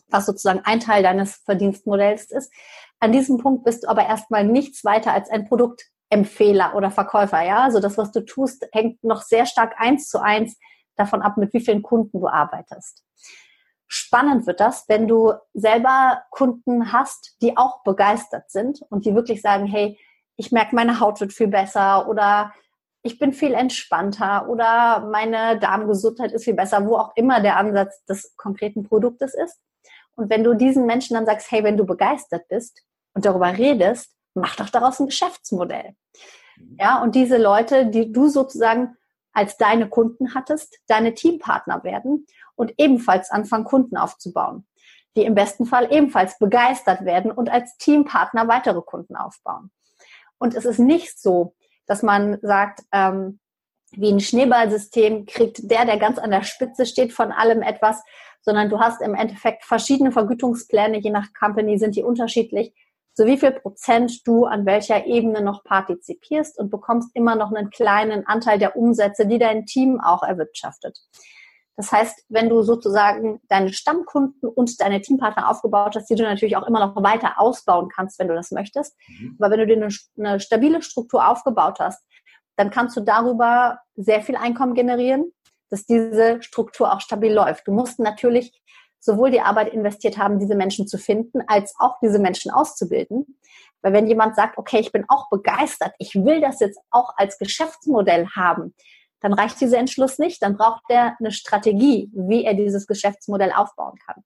was 0.07 0.25
sozusagen 0.25 0.61
ein 0.63 0.79
Teil 0.79 1.03
deines 1.03 1.35
Verdienstmodells 1.45 2.31
ist. 2.31 2.51
An 2.99 3.11
diesem 3.11 3.37
Punkt 3.37 3.63
bist 3.63 3.83
du 3.83 3.89
aber 3.89 4.05
erstmal 4.05 4.45
nichts 4.45 4.85
weiter 4.85 5.13
als 5.13 5.29
ein 5.29 5.47
Produktempfehler 5.47 6.75
oder 6.75 6.91
Verkäufer. 6.91 7.41
Ja, 7.41 7.63
also 7.63 7.79
das, 7.79 7.97
was 7.97 8.11
du 8.11 8.21
tust, 8.21 8.65
hängt 8.71 9.03
noch 9.03 9.21
sehr 9.21 9.45
stark 9.45 9.73
eins 9.77 10.07
zu 10.07 10.21
eins 10.21 10.57
davon 10.95 11.21
ab, 11.21 11.37
mit 11.37 11.53
wie 11.53 11.61
vielen 11.61 11.81
Kunden 11.81 12.19
du 12.19 12.27
arbeitest. 12.27 13.03
Spannend 13.87 14.47
wird 14.47 14.59
das, 14.59 14.87
wenn 14.87 15.07
du 15.07 15.33
selber 15.53 16.23
Kunden 16.31 16.93
hast, 16.93 17.35
die 17.41 17.57
auch 17.57 17.83
begeistert 17.83 18.49
sind 18.49 18.81
und 18.89 19.05
die 19.05 19.15
wirklich 19.15 19.41
sagen, 19.41 19.65
hey, 19.65 19.99
ich 20.37 20.51
merke, 20.51 20.75
meine 20.75 20.99
Haut 20.99 21.19
wird 21.19 21.33
viel 21.33 21.49
besser 21.49 22.07
oder 22.07 22.53
ich 23.03 23.19
bin 23.19 23.33
viel 23.33 23.53
entspannter 23.53 24.47
oder 24.47 25.07
meine 25.11 25.59
Darmgesundheit 25.59 26.31
ist 26.31 26.45
viel 26.45 26.53
besser, 26.53 26.85
wo 26.85 26.95
auch 26.95 27.11
immer 27.15 27.41
der 27.41 27.57
Ansatz 27.57 28.03
des 28.05 28.35
konkreten 28.37 28.83
Produktes 28.83 29.33
ist. 29.33 29.59
Und 30.15 30.29
wenn 30.29 30.43
du 30.43 30.53
diesen 30.53 30.85
Menschen 30.85 31.15
dann 31.15 31.25
sagst, 31.25 31.51
hey, 31.51 31.63
wenn 31.63 31.77
du 31.77 31.85
begeistert 31.85 32.47
bist 32.47 32.83
und 33.13 33.25
darüber 33.25 33.57
redest, 33.57 34.15
mach 34.33 34.55
doch 34.55 34.69
daraus 34.69 34.99
ein 34.99 35.07
Geschäftsmodell. 35.07 35.95
Mhm. 36.57 36.77
Ja, 36.79 37.01
und 37.01 37.15
diese 37.15 37.37
Leute, 37.37 37.87
die 37.87 38.11
du 38.11 38.27
sozusagen 38.27 38.95
als 39.33 39.57
deine 39.57 39.89
Kunden 39.89 40.33
hattest, 40.33 40.79
deine 40.87 41.13
Teampartner 41.13 41.83
werden 41.83 42.25
und 42.55 42.73
ebenfalls 42.77 43.31
anfangen, 43.31 43.65
Kunden 43.65 43.97
aufzubauen, 43.97 44.67
die 45.15 45.23
im 45.23 45.35
besten 45.35 45.65
Fall 45.65 45.91
ebenfalls 45.91 46.37
begeistert 46.37 47.05
werden 47.05 47.31
und 47.31 47.49
als 47.49 47.77
Teampartner 47.77 48.47
weitere 48.47 48.81
Kunden 48.81 49.15
aufbauen. 49.15 49.71
Und 50.37 50.55
es 50.55 50.65
ist 50.65 50.79
nicht 50.79 51.19
so, 51.19 51.55
dass 51.85 52.03
man 52.03 52.39
sagt, 52.41 52.81
ähm, 52.91 53.39
wie 53.91 54.11
ein 54.11 54.19
Schneeballsystem 54.19 55.25
kriegt 55.25 55.69
der, 55.69 55.85
der 55.85 55.97
ganz 55.97 56.17
an 56.17 56.31
der 56.31 56.43
Spitze 56.43 56.85
steht, 56.85 57.13
von 57.13 57.31
allem 57.31 57.61
etwas, 57.61 58.01
sondern 58.41 58.69
du 58.69 58.79
hast 58.79 59.01
im 59.01 59.15
Endeffekt 59.15 59.65
verschiedene 59.65 60.11
Vergütungspläne, 60.11 60.99
je 60.99 61.11
nach 61.11 61.27
Company 61.37 61.77
sind 61.77 61.95
die 61.95 62.03
unterschiedlich 62.03 62.73
so 63.13 63.25
wie 63.25 63.37
viel 63.37 63.51
Prozent 63.51 64.25
du 64.25 64.45
an 64.45 64.65
welcher 64.65 65.05
Ebene 65.05 65.41
noch 65.41 65.63
partizipierst 65.63 66.57
und 66.57 66.69
bekommst 66.69 67.09
immer 67.13 67.35
noch 67.35 67.51
einen 67.51 67.69
kleinen 67.69 68.25
Anteil 68.25 68.57
der 68.57 68.75
Umsätze, 68.75 69.27
die 69.27 69.39
dein 69.39 69.65
Team 69.65 69.99
auch 69.99 70.23
erwirtschaftet. 70.23 70.97
Das 71.77 71.91
heißt, 71.91 72.25
wenn 72.29 72.49
du 72.49 72.61
sozusagen 72.61 73.41
deine 73.47 73.73
Stammkunden 73.73 74.47
und 74.49 74.79
deine 74.81 75.01
Teampartner 75.01 75.49
aufgebaut 75.49 75.95
hast, 75.95 76.09
die 76.09 76.15
du 76.15 76.23
natürlich 76.23 76.55
auch 76.57 76.67
immer 76.67 76.85
noch 76.85 77.01
weiter 77.01 77.39
ausbauen 77.39 77.89
kannst, 77.89 78.19
wenn 78.19 78.27
du 78.27 78.35
das 78.35 78.51
möchtest. 78.51 78.95
Mhm. 79.07 79.37
Aber 79.39 79.51
wenn 79.51 79.59
du 79.59 79.67
dir 79.67 79.77
eine, 79.77 79.89
eine 80.17 80.39
stabile 80.39 80.81
Struktur 80.81 81.27
aufgebaut 81.27 81.79
hast, 81.79 82.03
dann 82.55 82.69
kannst 82.69 82.95
du 82.97 83.01
darüber 83.01 83.79
sehr 83.95 84.21
viel 84.21 84.35
Einkommen 84.35 84.75
generieren, 84.75 85.31
dass 85.69 85.85
diese 85.85 86.41
Struktur 86.43 86.93
auch 86.93 87.01
stabil 87.01 87.33
läuft. 87.33 87.67
Du 87.67 87.71
musst 87.71 87.99
natürlich 87.99 88.61
sowohl 89.01 89.31
die 89.31 89.41
Arbeit 89.41 89.73
investiert 89.73 90.17
haben, 90.17 90.39
diese 90.39 90.55
Menschen 90.55 90.87
zu 90.87 90.97
finden, 90.97 91.41
als 91.47 91.73
auch 91.79 91.99
diese 92.01 92.19
Menschen 92.19 92.51
auszubilden. 92.51 93.37
Weil 93.81 93.93
wenn 93.93 94.07
jemand 94.07 94.35
sagt, 94.35 94.57
okay, 94.57 94.79
ich 94.79 94.91
bin 94.91 95.05
auch 95.09 95.29
begeistert, 95.29 95.93
ich 95.97 96.15
will 96.15 96.39
das 96.39 96.59
jetzt 96.59 96.79
auch 96.91 97.13
als 97.17 97.37
Geschäftsmodell 97.39 98.27
haben, 98.27 98.75
dann 99.19 99.33
reicht 99.33 99.59
dieser 99.59 99.79
Entschluss 99.79 100.19
nicht. 100.19 100.41
Dann 100.41 100.55
braucht 100.55 100.83
er 100.89 101.15
eine 101.19 101.31
Strategie, 101.31 102.09
wie 102.13 102.45
er 102.45 102.53
dieses 102.53 102.87
Geschäftsmodell 102.87 103.51
aufbauen 103.51 103.97
kann. 104.05 104.23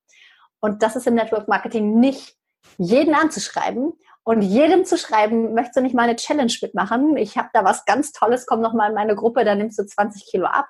Und 0.59 0.83
das 0.83 0.95
ist 0.95 1.07
im 1.07 1.15
Network 1.15 1.47
Marketing 1.47 1.99
nicht 1.99 2.35
jeden 2.77 3.15
anzuschreiben 3.15 3.93
und 4.23 4.41
jedem 4.41 4.85
zu 4.85 4.97
schreiben, 4.97 5.53
möchtest 5.53 5.77
du 5.77 5.81
nicht 5.81 5.95
mal 5.95 6.03
eine 6.03 6.15
Challenge 6.15 6.53
mitmachen? 6.61 7.15
Ich 7.15 7.37
habe 7.37 7.49
da 7.53 7.63
was 7.63 7.85
ganz 7.85 8.11
Tolles, 8.11 8.45
komm 8.45 8.59
noch 8.59 8.73
mal 8.73 8.89
in 8.89 8.95
meine 8.95 9.15
Gruppe, 9.15 9.45
da 9.45 9.55
nimmst 9.55 9.77
du 9.79 9.85
20 9.85 10.25
Kilo 10.25 10.47
ab. 10.47 10.67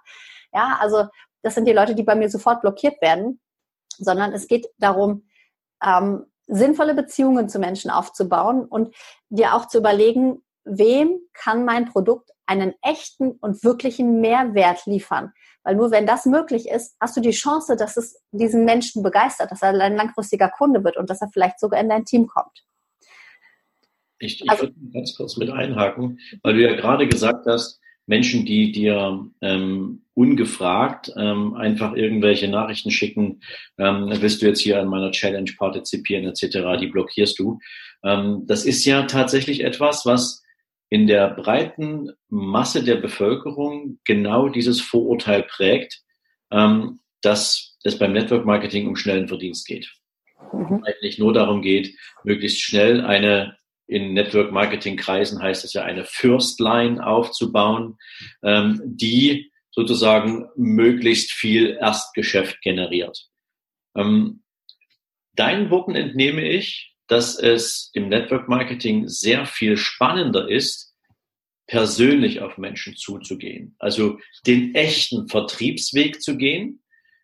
Ja, 0.54 0.78
also 0.82 1.06
das 1.42 1.56
sind 1.56 1.66
die 1.66 1.74
Leute, 1.74 1.96
die 1.96 2.04
bei 2.04 2.16
mir 2.16 2.30
sofort 2.30 2.62
blockiert 2.62 3.02
werden 3.02 3.40
sondern 3.98 4.34
es 4.34 4.48
geht 4.48 4.68
darum, 4.78 5.28
ähm, 5.84 6.26
sinnvolle 6.48 6.94
Beziehungen 6.94 7.50
zu 7.50 7.60
Menschen 7.60 7.90
aufzubauen 7.90 8.66
und 8.66 8.96
dir 9.30 9.56
auch 9.56 9.68
zu 9.68 9.80
überlegen, 9.80 10.44
wem 10.64 11.20
kann 11.34 11.66
mein 11.66 11.86
Produkt 11.86 12.32
einen 12.46 12.74
echten 12.82 13.32
und 13.32 13.64
wirklichen 13.64 14.22
Mehrwert 14.22 14.86
liefern. 14.86 15.34
Weil 15.64 15.76
nur 15.76 15.90
wenn 15.90 16.06
das 16.06 16.26
möglich 16.26 16.70
ist, 16.70 16.96
hast 17.00 17.18
du 17.18 17.22
die 17.22 17.32
Chance, 17.32 17.76
dass 17.76 17.98
es 17.98 18.22
diesen 18.32 18.66
Menschen 18.66 19.02
begeistert, 19.02 19.52
dass 19.52 19.64
er 19.64 19.70
ein 19.70 19.96
langfristiger 19.96 20.50
Kunde 20.50 20.84
wird 20.84 20.98
und 20.98 21.10
dass 21.10 21.22
er 21.22 21.30
vielleicht 21.30 21.60
sogar 21.60 21.80
in 21.80 21.90
dein 21.90 22.06
Team 22.06 22.28
kommt. 22.28 22.64
Ich, 24.20 24.42
ich 24.42 24.50
also, 24.50 24.64
würde 24.64 24.76
ganz 24.94 25.16
kurz 25.18 25.38
mit 25.38 25.50
einhaken, 25.50 26.20
weil 26.44 26.54
du 26.54 26.62
ja 26.62 26.76
gerade 26.76 27.08
gesagt 27.08 27.46
hast, 27.48 27.82
Menschen, 28.08 28.46
die 28.46 28.72
dir 28.72 29.26
ähm, 29.42 30.04
ungefragt 30.14 31.12
ähm, 31.18 31.56
einfach 31.56 31.96
irgendwelche 31.96 32.48
Nachrichten 32.48 32.92
schicken, 32.92 33.42
ähm, 33.78 34.10
willst 34.10 34.42
du 34.42 34.46
jetzt 34.46 34.62
hier 34.62 34.80
an 34.80 34.88
meiner 34.88 35.12
Challenge 35.12 35.52
partizipieren 35.58 36.26
etc., 36.26 36.80
die 36.80 36.88
blockierst 36.88 37.38
du. 37.40 37.60
Ähm, 38.04 38.44
das 38.46 38.66
ist 38.66 38.86
ja 38.86 39.04
tatsächlich 39.04 39.64
etwas, 39.64 40.06
was 40.06 40.44
in 40.90 41.08
der 41.08 41.30
breiten 41.30 42.12
Masse 42.30 42.84
der 42.84 42.96
Bevölkerung 42.96 44.00
genau 44.06 44.50
dieses 44.50 44.80
Vorurteil 44.80 45.44
prägt, 45.44 46.02
ähm, 46.52 47.00
dass 47.22 47.78
es 47.84 47.98
beim 47.98 48.14
Network 48.14 48.46
Marketing 48.46 48.88
um 48.88 48.96
schnellen 48.96 49.28
Verdienst 49.28 49.68
geht. 49.68 49.92
Mhm. 50.54 50.84
Eigentlich 50.84 51.18
nur 51.18 51.34
darum 51.34 51.62
geht, 51.62 51.96
möglichst 52.24 52.62
schnell 52.62 53.02
eine 53.02 53.58
in 53.88 54.14
Network 54.14 54.52
Marketing 54.52 54.98
Kreisen 54.98 55.42
heißt 55.42 55.64
es 55.66 55.74
ja, 55.74 55.84
eine 55.84 56.06
First 56.06 56.60
Line 56.60 57.06
aufzubauen, 57.06 57.98
ähm, 58.44 58.82
die 58.86 59.52
sozusagen 59.72 60.48
möglichst 60.56 61.32
viel 61.32 61.78
Erstgeschäft 61.80 62.62
generiert. 62.62 63.28
Ähm, 63.96 64.44
deinen 65.34 65.70
Worten 65.70 65.96
entnehme 65.96 66.48
ich, 66.48 66.94
dass 67.08 67.38
es 67.38 67.92
im 67.94 68.10
Network 68.10 68.48
Marketing 68.48 69.08
sehr 69.08 69.46
viel 69.46 69.78
spannender 69.78 70.50
ist, 70.50 70.94
persönlich 71.68 72.42
auf 72.42 72.58
Menschen 72.58 72.96
zuzugehen. 72.96 73.76
Also 73.80 74.20
den 74.46 74.76
echten 74.76 75.28
Vertriebsweg 75.28 76.22
zu 76.22 76.38
gehen, 76.38 76.82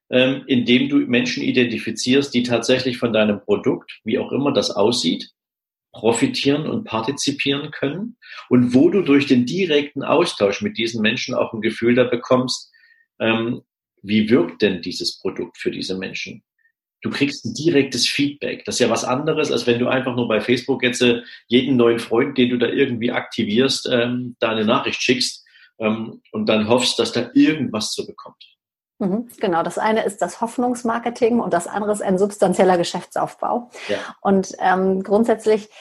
ähm, 0.10 0.44
indem 0.48 0.90
du 0.90 0.98
Menschen 0.98 1.44
identifizierst, 1.44 2.34
die 2.34 2.44
tatsächlich 2.44 2.98
von 2.98 3.14
deinem 3.14 3.40
Produkt, 3.42 4.00
wie 4.04 4.20
auch 4.20 4.32
immer 4.32 4.52
das 4.52 4.72
aussieht, 4.72 5.32
profitieren 5.92 6.68
und 6.68 6.86
partizipieren 6.86 7.72
können 7.72 8.18
und 8.50 8.74
wo 8.74 8.90
du 8.90 9.02
durch 9.02 9.26
den 9.26 9.46
direkten 9.46 10.04
Austausch 10.04 10.62
mit 10.62 10.78
diesen 10.78 11.02
Menschen 11.02 11.36
auch 11.36 11.54
ein 11.54 11.62
Gefühl 11.62 11.96
da 11.96 12.06
bekommst, 12.06 12.72
ähm, 13.20 13.62
wie 14.02 14.30
wirkt 14.30 14.62
denn 14.62 14.82
dieses 14.82 15.20
Produkt 15.20 15.58
für 15.58 15.72
diese 15.72 15.98
Menschen? 15.98 16.44
Du 17.02 17.10
kriegst 17.10 17.46
ein 17.46 17.54
direktes 17.56 18.08
Feedback. 18.08 18.64
Das 18.66 18.76
ist 18.76 18.80
ja 18.80 18.90
was 18.90 19.04
anderes, 19.04 19.52
als 19.52 19.66
wenn 19.66 19.80
du 19.80 19.88
einfach 19.88 20.16
nur 20.16 20.28
bei 20.28 20.40
Facebook 20.40 20.84
jetzt 20.84 21.02
äh, 21.02 21.22
jeden 21.48 21.76
neuen 21.76 22.00
Freund, 22.00 22.38
den 22.38 22.50
du 22.50 22.58
da 22.58 22.68
irgendwie 22.68 23.12
aktivierst, 23.12 23.90
ähm, 23.92 24.36
da 24.40 24.52
eine 24.52 24.66
Nachricht 24.66 25.02
schickst 25.02 25.44
ähm, 25.80 26.22
und 26.32 26.48
dann 26.48 26.68
hoffst, 26.68 27.00
dass 27.00 27.12
da 27.12 27.32
irgendwas 27.34 27.92
zu 27.92 28.06
bekommt. 28.06 28.44
Mhm, 29.02 29.30
genau, 29.40 29.64
das 29.64 29.80
eine 29.80 30.04
ist 30.04 30.22
das 30.22 30.42
Hoffnungsmarketing 30.42 31.40
und 31.40 31.54
das 31.54 31.66
andere 31.66 31.92
ist 31.92 32.04
ein 32.04 32.20
substanzieller 32.20 32.78
Geschäftsaufbau. 32.78 33.72
Ja. 33.88 33.98
Und 34.22 34.54
ähm, 34.60 35.02
grundsätzlich, 35.02 35.72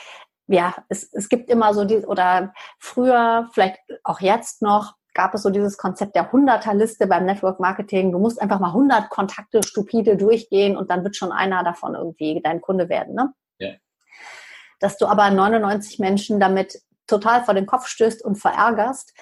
ja, 0.46 0.74
es, 0.88 1.12
es 1.12 1.28
gibt 1.28 1.50
immer 1.50 1.74
so 1.74 1.84
die, 1.84 1.98
oder 1.98 2.54
früher, 2.78 3.50
vielleicht 3.52 3.78
auch 4.04 4.20
jetzt 4.20 4.62
noch, 4.62 4.94
gab 5.12 5.34
es 5.34 5.42
so 5.42 5.50
dieses 5.50 5.76
Konzept 5.76 6.16
der 6.16 6.32
Hunderterliste 6.32 7.06
beim 7.06 7.26
Network 7.26 7.60
Marketing. 7.60 8.10
Du 8.10 8.18
musst 8.18 8.40
einfach 8.40 8.58
mal 8.58 8.68
100 8.68 9.10
Kontakte 9.10 9.62
stupide 9.62 10.16
durchgehen 10.16 10.78
und 10.78 10.90
dann 10.90 11.04
wird 11.04 11.14
schon 11.14 11.30
einer 11.30 11.62
davon 11.62 11.94
irgendwie 11.94 12.40
dein 12.42 12.62
Kunde 12.62 12.88
werden. 12.88 13.14
Ne? 13.16 13.34
Ja. 13.58 13.72
Dass 14.78 14.96
du 14.96 15.06
aber 15.06 15.28
99 15.30 15.98
Menschen 15.98 16.40
damit 16.40 16.80
total 17.06 17.44
vor 17.44 17.52
den 17.52 17.66
Kopf 17.66 17.86
stößt 17.86 18.24
und 18.24 18.36
verärgerst 18.36 19.12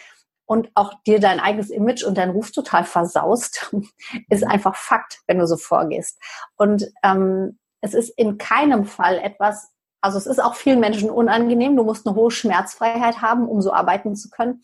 und 0.49 0.71
auch 0.75 0.95
dir 1.07 1.21
dein 1.21 1.41
eigenes 1.41 1.69
Image 1.69 2.03
und 2.05 2.17
dein 2.17 2.31
Ruf 2.31 2.51
total 2.53 2.85
versaust, 2.85 3.71
ist 4.31 4.45
mhm. 4.45 4.51
einfach 4.51 4.75
Fakt, 4.75 5.21
wenn 5.27 5.39
du 5.39 5.47
so 5.47 5.57
vorgehst. 5.57 6.19
Und 6.57 6.87
ähm, 7.05 7.59
es 7.83 7.93
ist 7.93 8.09
in 8.17 8.39
keinem 8.39 8.87
Fall 8.87 9.19
etwas, 9.19 9.71
also 10.01 10.17
es 10.17 10.27
ist 10.27 10.43
auch 10.43 10.55
vielen 10.55 10.81
Menschen 10.81 11.11
unangenehm, 11.11 11.77
du 11.77 11.85
musst 11.85 12.07
eine 12.07 12.17
hohe 12.17 12.31
Schmerzfreiheit 12.31 13.21
haben, 13.21 13.47
um 13.47 13.61
so 13.61 13.73
arbeiten 13.73 14.17
zu 14.17 14.31
können. 14.31 14.63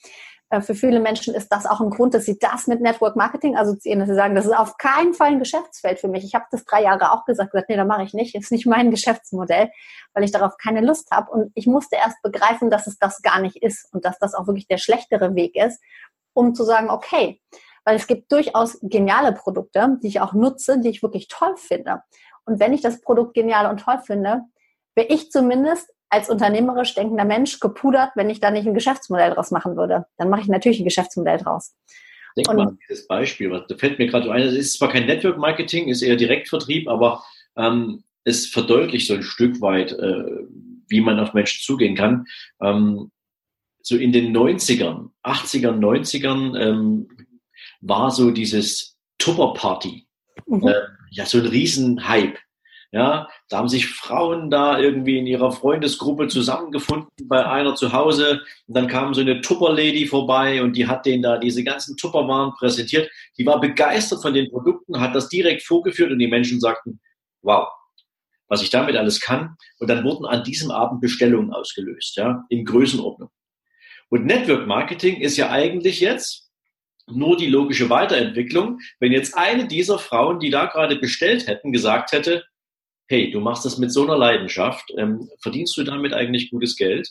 Äh, 0.54 0.60
für 0.60 0.74
viele 0.74 1.00
Menschen 1.00 1.34
ist 1.34 1.48
das 1.48 1.66
auch 1.66 1.80
ein 1.80 1.90
Grund, 1.90 2.14
dass 2.14 2.24
sie 2.24 2.38
das 2.38 2.66
mit 2.66 2.80
Network 2.80 3.16
Marketing 3.16 3.56
assoziieren, 3.56 4.00
dass 4.00 4.08
sie 4.08 4.14
sagen, 4.14 4.34
das 4.34 4.46
ist 4.46 4.56
auf 4.56 4.76
keinen 4.76 5.14
Fall 5.14 5.28
ein 5.28 5.38
Geschäftsfeld 5.38 5.98
für 5.98 6.08
mich. 6.08 6.24
Ich 6.24 6.34
habe 6.34 6.44
das 6.50 6.64
drei 6.64 6.82
Jahre 6.82 7.12
auch 7.12 7.24
gesagt, 7.24 7.52
gesagt 7.52 7.68
nee, 7.68 7.76
da 7.76 7.84
mache 7.84 8.04
ich 8.04 8.14
nicht, 8.14 8.34
ist 8.34 8.52
nicht 8.52 8.66
mein 8.66 8.90
Geschäftsmodell, 8.92 9.70
weil 10.12 10.24
ich 10.24 10.32
darauf 10.32 10.56
keine 10.56 10.80
Lust 10.80 11.10
habe. 11.10 11.30
Und 11.30 11.52
ich 11.54 11.66
musste 11.66 11.96
erst 11.96 12.22
begreifen, 12.22 12.70
dass 12.70 12.86
es 12.86 12.98
das 12.98 13.22
gar 13.22 13.40
nicht 13.40 13.56
ist 13.56 13.92
und 13.92 14.04
dass 14.04 14.18
das 14.18 14.34
auch 14.34 14.46
wirklich 14.46 14.68
der 14.68 14.78
schlechtere 14.78 15.34
Weg 15.34 15.56
ist, 15.56 15.80
um 16.32 16.54
zu 16.54 16.64
sagen, 16.64 16.90
okay, 16.90 17.40
weil 17.84 17.96
es 17.96 18.06
gibt 18.06 18.32
durchaus 18.32 18.78
geniale 18.82 19.32
Produkte, 19.32 19.98
die 20.02 20.08
ich 20.08 20.20
auch 20.20 20.32
nutze, 20.32 20.78
die 20.78 20.88
ich 20.88 21.02
wirklich 21.02 21.28
toll 21.28 21.54
finde. 21.56 22.02
Und 22.46 22.60
wenn 22.60 22.72
ich 22.72 22.80
das 22.80 23.00
Produkt 23.00 23.34
genial 23.34 23.66
und 23.70 23.80
toll 23.80 23.98
finde, 24.04 24.42
wäre 24.94 25.08
ich 25.08 25.30
zumindest 25.30 25.92
als 26.14 26.30
unternehmerisch 26.30 26.94
denkender 26.94 27.24
Mensch 27.24 27.58
gepudert, 27.58 28.10
wenn 28.14 28.30
ich 28.30 28.38
da 28.38 28.50
nicht 28.52 28.66
ein 28.66 28.74
Geschäftsmodell 28.74 29.32
draus 29.32 29.50
machen 29.50 29.76
würde. 29.76 30.06
Dann 30.16 30.30
mache 30.30 30.42
ich 30.42 30.48
natürlich 30.48 30.78
ein 30.80 30.84
Geschäftsmodell 30.84 31.38
draus. 31.38 31.74
Denk 32.36 32.48
und, 32.48 32.56
mal 32.56 32.68
an 32.68 32.78
dieses 32.88 33.08
Beispiel, 33.08 33.50
was, 33.50 33.66
da 33.66 33.76
fällt 33.76 33.98
mir 33.98 34.06
gerade 34.06 34.30
ein, 34.30 34.42
es 34.42 34.54
ist 34.54 34.74
zwar 34.74 34.90
kein 34.90 35.06
Network 35.06 35.38
Marketing, 35.38 35.88
ist 35.88 36.02
eher 36.02 36.16
Direktvertrieb, 36.16 36.88
aber 36.88 37.24
ähm, 37.56 38.04
es 38.22 38.46
verdeutlicht 38.46 39.08
so 39.08 39.14
ein 39.14 39.24
Stück 39.24 39.60
weit, 39.60 39.92
äh, 39.92 40.24
wie 40.88 41.00
man 41.00 41.18
auf 41.18 41.34
Menschen 41.34 41.62
zugehen 41.62 41.96
kann. 41.96 42.26
Ähm, 42.62 43.10
so 43.82 43.96
in 43.96 44.12
den 44.12 44.34
90ern, 44.34 45.10
80ern, 45.24 45.78
90ern 45.78 46.58
ähm, 46.58 47.08
war 47.80 48.12
so 48.12 48.30
dieses 48.30 48.96
Tupper-Party. 49.18 50.06
Mhm. 50.46 50.68
Äh, 50.68 50.74
ja, 51.10 51.26
so 51.26 51.38
ein 51.38 51.46
Riesenhype. 51.46 52.38
Ja, 52.94 53.28
da 53.48 53.58
haben 53.58 53.68
sich 53.68 53.88
Frauen 53.88 54.50
da 54.50 54.78
irgendwie 54.78 55.18
in 55.18 55.26
ihrer 55.26 55.50
Freundesgruppe 55.50 56.28
zusammengefunden 56.28 57.10
bei 57.24 57.44
einer 57.44 57.74
zu 57.74 57.92
Hause. 57.92 58.42
Und 58.68 58.76
dann 58.76 58.86
kam 58.86 59.14
so 59.14 59.20
eine 59.20 59.40
Tupper-Lady 59.40 60.06
vorbei 60.06 60.62
und 60.62 60.76
die 60.76 60.86
hat 60.86 61.04
denen 61.04 61.24
da 61.24 61.38
diese 61.38 61.64
ganzen 61.64 61.96
Tupperwaren 61.96 62.52
präsentiert. 62.52 63.10
Die 63.36 63.44
war 63.46 63.58
begeistert 63.58 64.22
von 64.22 64.32
den 64.32 64.48
Produkten, 64.48 65.00
hat 65.00 65.12
das 65.16 65.28
direkt 65.28 65.64
vorgeführt 65.64 66.12
und 66.12 66.20
die 66.20 66.28
Menschen 66.28 66.60
sagten, 66.60 67.00
wow, 67.42 67.66
was 68.46 68.62
ich 68.62 68.70
damit 68.70 68.94
alles 68.94 69.18
kann. 69.18 69.56
Und 69.80 69.90
dann 69.90 70.04
wurden 70.04 70.24
an 70.24 70.44
diesem 70.44 70.70
Abend 70.70 71.00
Bestellungen 71.00 71.52
ausgelöst, 71.52 72.16
ja, 72.16 72.44
in 72.48 72.64
Größenordnung. 72.64 73.30
Und 74.08 74.24
Network 74.24 74.68
Marketing 74.68 75.16
ist 75.20 75.36
ja 75.36 75.50
eigentlich 75.50 75.98
jetzt 75.98 76.48
nur 77.08 77.36
die 77.36 77.48
logische 77.48 77.90
Weiterentwicklung, 77.90 78.78
wenn 79.00 79.10
jetzt 79.10 79.36
eine 79.36 79.66
dieser 79.66 79.98
Frauen, 79.98 80.38
die 80.38 80.50
da 80.50 80.66
gerade 80.66 80.94
bestellt 80.94 81.48
hätten, 81.48 81.72
gesagt 81.72 82.12
hätte, 82.12 82.44
hey, 83.06 83.30
du 83.30 83.40
machst 83.40 83.64
das 83.64 83.78
mit 83.78 83.92
so 83.92 84.04
einer 84.04 84.16
Leidenschaft, 84.16 84.92
ähm, 84.96 85.28
verdienst 85.40 85.76
du 85.76 85.84
damit 85.84 86.12
eigentlich 86.12 86.50
gutes 86.50 86.76
Geld? 86.76 87.08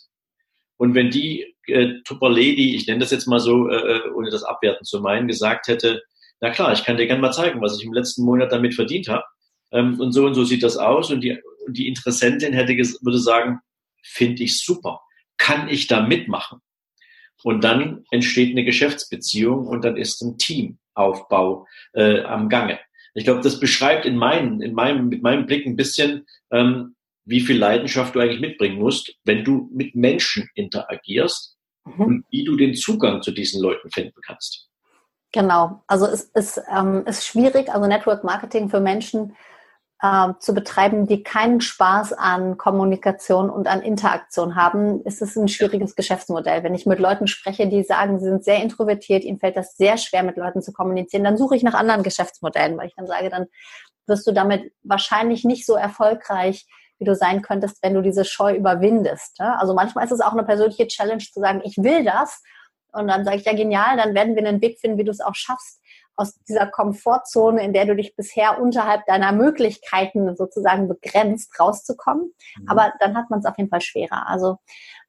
Und 0.77 0.95
wenn 0.95 1.11
die 1.11 1.55
äh, 1.67 2.01
Tupper 2.03 2.29
Lady, 2.29 2.75
ich 2.75 2.87
nenne 2.87 2.99
das 2.99 3.11
jetzt 3.11 3.27
mal 3.27 3.39
so, 3.39 3.69
äh, 3.69 3.75
äh, 3.75 4.11
ohne 4.13 4.29
das 4.29 4.43
abwerten 4.43 4.85
zu 4.85 5.01
meinen, 5.01 5.27
gesagt 5.27 5.67
hätte, 5.67 6.01
na 6.41 6.49
klar, 6.49 6.73
ich 6.73 6.83
kann 6.83 6.97
dir 6.97 7.07
gerne 7.07 7.21
mal 7.21 7.31
zeigen, 7.31 7.61
was 7.61 7.79
ich 7.79 7.85
im 7.85 7.93
letzten 7.93 8.23
Monat 8.23 8.51
damit 8.51 8.73
verdient 8.73 9.07
habe. 9.07 9.23
Ähm, 9.71 9.99
und 9.99 10.11
so 10.11 10.25
und 10.25 10.33
so 10.33 10.43
sieht 10.43 10.63
das 10.63 10.77
aus. 10.77 11.11
Und 11.11 11.21
die, 11.21 11.39
und 11.65 11.77
die 11.77 11.87
Interessentin 11.87 12.53
hätte 12.53 12.73
würde 12.73 13.19
sagen, 13.19 13.59
finde 14.03 14.43
ich 14.43 14.59
super. 14.59 14.99
Kann 15.37 15.69
ich 15.69 15.87
da 15.87 16.01
mitmachen? 16.05 16.59
Und 17.43 17.63
dann 17.63 18.05
entsteht 18.11 18.51
eine 18.51 18.63
Geschäftsbeziehung 18.63 19.67
und 19.67 19.83
dann 19.83 19.97
ist 19.97 20.21
ein 20.21 20.37
Teamaufbau 20.37 21.67
äh, 21.93 22.21
am 22.21 22.49
Gange. 22.49 22.79
Ich 23.13 23.25
glaube, 23.25 23.41
das 23.41 23.59
beschreibt 23.59 24.05
in 24.05 24.17
meinen, 24.17 24.61
in 24.61 24.73
meinem, 24.73 25.07
mit 25.07 25.21
meinem 25.21 25.45
Blick 25.45 25.65
ein 25.65 25.75
bisschen, 25.75 26.25
ähm, 26.51 26.95
wie 27.25 27.41
viel 27.41 27.57
Leidenschaft 27.57 28.15
du 28.15 28.19
eigentlich 28.19 28.41
mitbringen 28.41 28.79
musst, 28.79 29.13
wenn 29.23 29.43
du 29.43 29.69
mit 29.71 29.95
Menschen 29.95 30.49
interagierst 30.55 31.55
mhm. 31.85 32.05
und 32.05 32.25
wie 32.31 32.43
du 32.43 32.55
den 32.55 32.75
Zugang 32.75 33.21
zu 33.21 33.31
diesen 33.31 33.61
Leuten 33.61 33.89
finden 33.91 34.19
kannst. 34.25 34.69
Genau, 35.31 35.83
also 35.87 36.05
es 36.05 36.23
ist, 36.35 36.61
ähm, 36.71 37.05
ist 37.07 37.25
schwierig, 37.25 37.69
also 37.69 37.87
Network 37.87 38.23
Marketing 38.23 38.69
für 38.69 38.79
Menschen 38.79 39.35
äh, 40.03 40.33
zu 40.39 40.53
betreiben, 40.53 41.07
die 41.07 41.23
keinen 41.23 41.61
Spaß 41.61 42.11
an 42.11 42.57
Kommunikation 42.57 43.49
und 43.49 43.67
an 43.67 43.81
Interaktion 43.81 44.57
haben, 44.57 45.01
ist 45.05 45.21
es 45.21 45.37
ein 45.37 45.47
schwieriges 45.47 45.95
Geschäftsmodell. 45.95 46.61
Wenn 46.61 46.75
ich 46.75 46.85
mit 46.85 46.99
Leuten 46.99 47.25
spreche, 47.25 47.67
die 47.67 47.83
sagen, 47.83 48.19
sie 48.19 48.25
sind 48.25 48.43
sehr 48.43 48.61
introvertiert, 48.61 49.23
ihnen 49.23 49.39
fällt 49.39 49.55
das 49.55 49.77
sehr 49.77 49.97
schwer, 49.97 50.23
mit 50.23 50.35
Leuten 50.35 50.61
zu 50.61 50.73
kommunizieren, 50.73 51.23
dann 51.23 51.37
suche 51.37 51.55
ich 51.55 51.63
nach 51.63 51.73
anderen 51.73 52.03
Geschäftsmodellen, 52.03 52.77
weil 52.77 52.87
ich 52.87 52.95
dann 52.97 53.07
sage, 53.07 53.29
dann 53.29 53.45
wirst 54.05 54.27
du 54.27 54.33
damit 54.33 54.73
wahrscheinlich 54.83 55.45
nicht 55.45 55.65
so 55.65 55.75
erfolgreich, 55.75 56.67
wie 56.99 57.05
du 57.05 57.15
sein 57.15 57.41
könntest, 57.41 57.81
wenn 57.81 57.93
du 57.93 58.01
diese 58.01 58.25
Scheu 58.25 58.55
überwindest. 58.57 59.39
Also 59.39 59.73
manchmal 59.73 60.03
ist 60.03 60.11
es 60.11 60.19
auch 60.19 60.33
eine 60.33 60.43
persönliche 60.43 60.87
Challenge 60.87 61.23
zu 61.23 61.39
sagen, 61.39 61.61
ich 61.63 61.77
will 61.77 62.03
das. 62.03 62.43
Und 62.91 63.07
dann 63.07 63.23
sage 63.23 63.37
ich, 63.37 63.45
ja 63.45 63.53
genial, 63.53 63.95
dann 63.95 64.13
werden 64.13 64.35
wir 64.35 64.45
einen 64.45 64.61
Weg 64.61 64.79
finden, 64.81 64.97
wie 64.97 65.05
du 65.05 65.11
es 65.11 65.21
auch 65.21 65.33
schaffst 65.33 65.79
aus 66.15 66.35
dieser 66.47 66.67
Komfortzone, 66.67 67.63
in 67.63 67.73
der 67.73 67.85
du 67.85 67.95
dich 67.95 68.15
bisher 68.15 68.61
unterhalb 68.61 69.05
deiner 69.05 69.31
Möglichkeiten 69.31 70.35
sozusagen 70.35 70.87
begrenzt, 70.87 71.59
rauszukommen. 71.59 72.33
Mhm. 72.59 72.69
Aber 72.69 72.93
dann 72.99 73.17
hat 73.17 73.29
man 73.29 73.39
es 73.39 73.45
auf 73.45 73.57
jeden 73.57 73.69
Fall 73.69 73.81
schwerer. 73.81 74.27
Also 74.27 74.57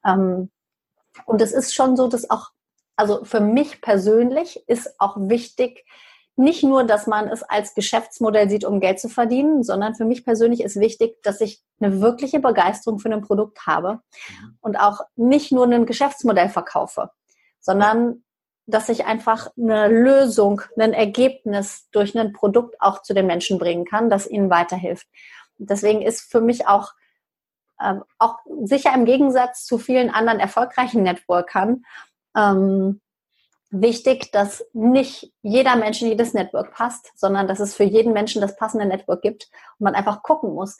ähm, 0.06 0.50
und 1.26 1.40
es 1.40 1.52
ist 1.52 1.74
schon 1.74 1.96
so, 1.96 2.08
dass 2.08 2.30
auch, 2.30 2.50
also 2.96 3.24
für 3.24 3.40
mich 3.40 3.80
persönlich 3.80 4.62
ist 4.68 4.94
auch 4.98 5.16
wichtig, 5.16 5.84
nicht 6.36 6.64
nur, 6.64 6.82
dass 6.82 7.06
man 7.06 7.28
es 7.28 7.44
als 7.44 7.74
Geschäftsmodell 7.74 8.50
sieht, 8.50 8.64
um 8.64 8.80
Geld 8.80 8.98
zu 8.98 9.08
verdienen, 9.08 9.62
sondern 9.62 9.94
für 9.94 10.04
mich 10.04 10.24
persönlich 10.24 10.62
ist 10.62 10.80
wichtig, 10.80 11.22
dass 11.22 11.40
ich 11.40 11.62
eine 11.80 12.00
wirkliche 12.00 12.40
Begeisterung 12.40 12.98
für 12.98 13.12
ein 13.12 13.22
Produkt 13.22 13.66
habe 13.66 13.94
mhm. 13.94 14.58
und 14.60 14.76
auch 14.76 15.00
nicht 15.14 15.52
nur 15.52 15.66
ein 15.66 15.86
Geschäftsmodell 15.86 16.48
verkaufe, 16.48 17.10
sondern 17.60 18.24
dass 18.66 18.88
ich 18.88 19.04
einfach 19.04 19.50
eine 19.58 19.88
Lösung, 19.88 20.62
ein 20.78 20.92
Ergebnis 20.92 21.88
durch 21.92 22.18
ein 22.18 22.32
Produkt 22.32 22.80
auch 22.80 23.02
zu 23.02 23.14
den 23.14 23.26
Menschen 23.26 23.58
bringen 23.58 23.84
kann, 23.84 24.10
das 24.10 24.26
ihnen 24.26 24.50
weiterhilft. 24.50 25.06
deswegen 25.58 26.02
ist 26.02 26.22
für 26.30 26.40
mich 26.40 26.66
auch, 26.66 26.92
äh, 27.78 27.94
auch 28.18 28.38
sicher 28.62 28.92
im 28.94 29.04
Gegensatz 29.04 29.64
zu 29.64 29.78
vielen 29.78 30.10
anderen 30.10 30.40
erfolgreichen 30.40 31.02
Networkern 31.02 31.84
ähm, 32.36 33.00
wichtig, 33.70 34.30
dass 34.32 34.64
nicht 34.72 35.32
jeder 35.42 35.76
Mensch 35.76 36.00
in 36.02 36.08
jedes 36.08 36.34
Network 36.34 36.72
passt, 36.72 37.10
sondern 37.16 37.48
dass 37.48 37.60
es 37.60 37.74
für 37.74 37.84
jeden 37.84 38.12
Menschen 38.12 38.40
das 38.40 38.56
passende 38.56 38.86
Network 38.86 39.22
gibt 39.22 39.48
und 39.78 39.84
man 39.84 39.94
einfach 39.94 40.22
gucken 40.22 40.54
muss, 40.54 40.78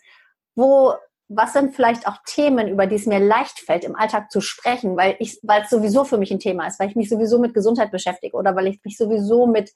wo 0.54 0.94
was 1.28 1.52
sind 1.52 1.74
vielleicht 1.74 2.06
auch 2.06 2.18
Themen, 2.26 2.68
über 2.68 2.86
die 2.86 2.96
es 2.96 3.06
mir 3.06 3.18
leicht 3.18 3.60
fällt, 3.60 3.84
im 3.84 3.96
Alltag 3.96 4.30
zu 4.30 4.40
sprechen, 4.40 4.96
weil 4.96 5.16
ich, 5.18 5.38
weil 5.42 5.62
es 5.62 5.70
sowieso 5.70 6.04
für 6.04 6.18
mich 6.18 6.30
ein 6.30 6.38
Thema 6.38 6.66
ist, 6.66 6.78
weil 6.78 6.90
ich 6.90 6.96
mich 6.96 7.08
sowieso 7.08 7.38
mit 7.38 7.54
Gesundheit 7.54 7.90
beschäftige 7.90 8.36
oder 8.36 8.54
weil 8.54 8.66
ich 8.66 8.80
mich 8.84 8.96
sowieso 8.96 9.46
mit 9.46 9.72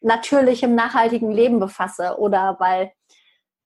natürlichem, 0.00 0.74
nachhaltigem 0.74 1.30
Leben 1.30 1.60
befasse 1.60 2.18
oder 2.18 2.56
weil, 2.58 2.90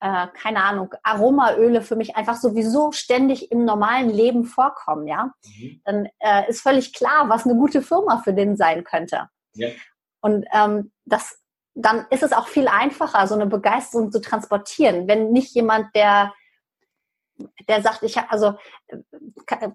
äh, 0.01 0.27
keine 0.41 0.63
Ahnung, 0.63 0.95
Aromaöle 1.03 1.81
für 1.81 1.97
mich 1.97 2.15
einfach 2.15 2.37
sowieso 2.37 2.93
ständig 2.93 3.51
im 3.51 3.65
normalen 3.65 4.11
Leben 4.11 4.45
vorkommen, 4.45 5.07
ja, 5.07 5.33
mhm. 5.45 5.81
dann 5.85 6.09
äh, 6.19 6.49
ist 6.49 6.61
völlig 6.61 6.93
klar, 6.93 7.31
was 7.31 7.47
eine 7.47 7.55
gute 7.55 7.81
Firma 7.81 8.19
für 8.19 8.35
den 8.35 8.57
sein 8.57 8.85
könnte. 8.85 9.31
Ja. 9.55 9.69
Und 10.21 10.45
ähm, 10.53 10.93
das 11.07 11.39
dann 11.79 12.07
ist 12.09 12.23
es 12.23 12.33
auch 12.33 12.49
viel 12.49 12.69
einfacher, 12.69 13.27
so 13.27 13.35
eine 13.35 13.47
Begeisterung 13.47 14.11
zu 14.11 14.21
transportieren, 14.21 15.07
wenn 15.09 15.31
nicht 15.31 15.55
jemand, 15.55 15.95
der 15.95 16.33
der 17.69 17.83
sagt, 17.83 18.03
ich 18.03 18.17
habe, 18.17 18.31
also, 18.31 18.55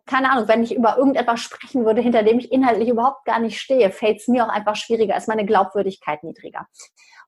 keine 0.06 0.32
Ahnung, 0.32 0.47
wenn 0.47 0.63
ich 0.63 0.76
über 0.76 0.97
irgendetwas 0.97 1.39
sprechen 1.39 1.86
würde, 1.86 2.02
hinter 2.02 2.24
dem 2.24 2.39
ich 2.39 2.52
inhaltlich 2.52 2.89
überhaupt 2.89 3.26
gar 3.26 3.39
nicht 3.39 3.60
stehe, 3.60 3.91
fällt 3.91 4.19
es 4.19 4.28
mir 4.28 4.45
auch 4.45 4.50
einfach 4.50 4.76
schwieriger, 4.76 5.15
ist 5.15 5.28
meine 5.28 5.45
Glaubwürdigkeit 5.45 6.24
niedriger. 6.24 6.67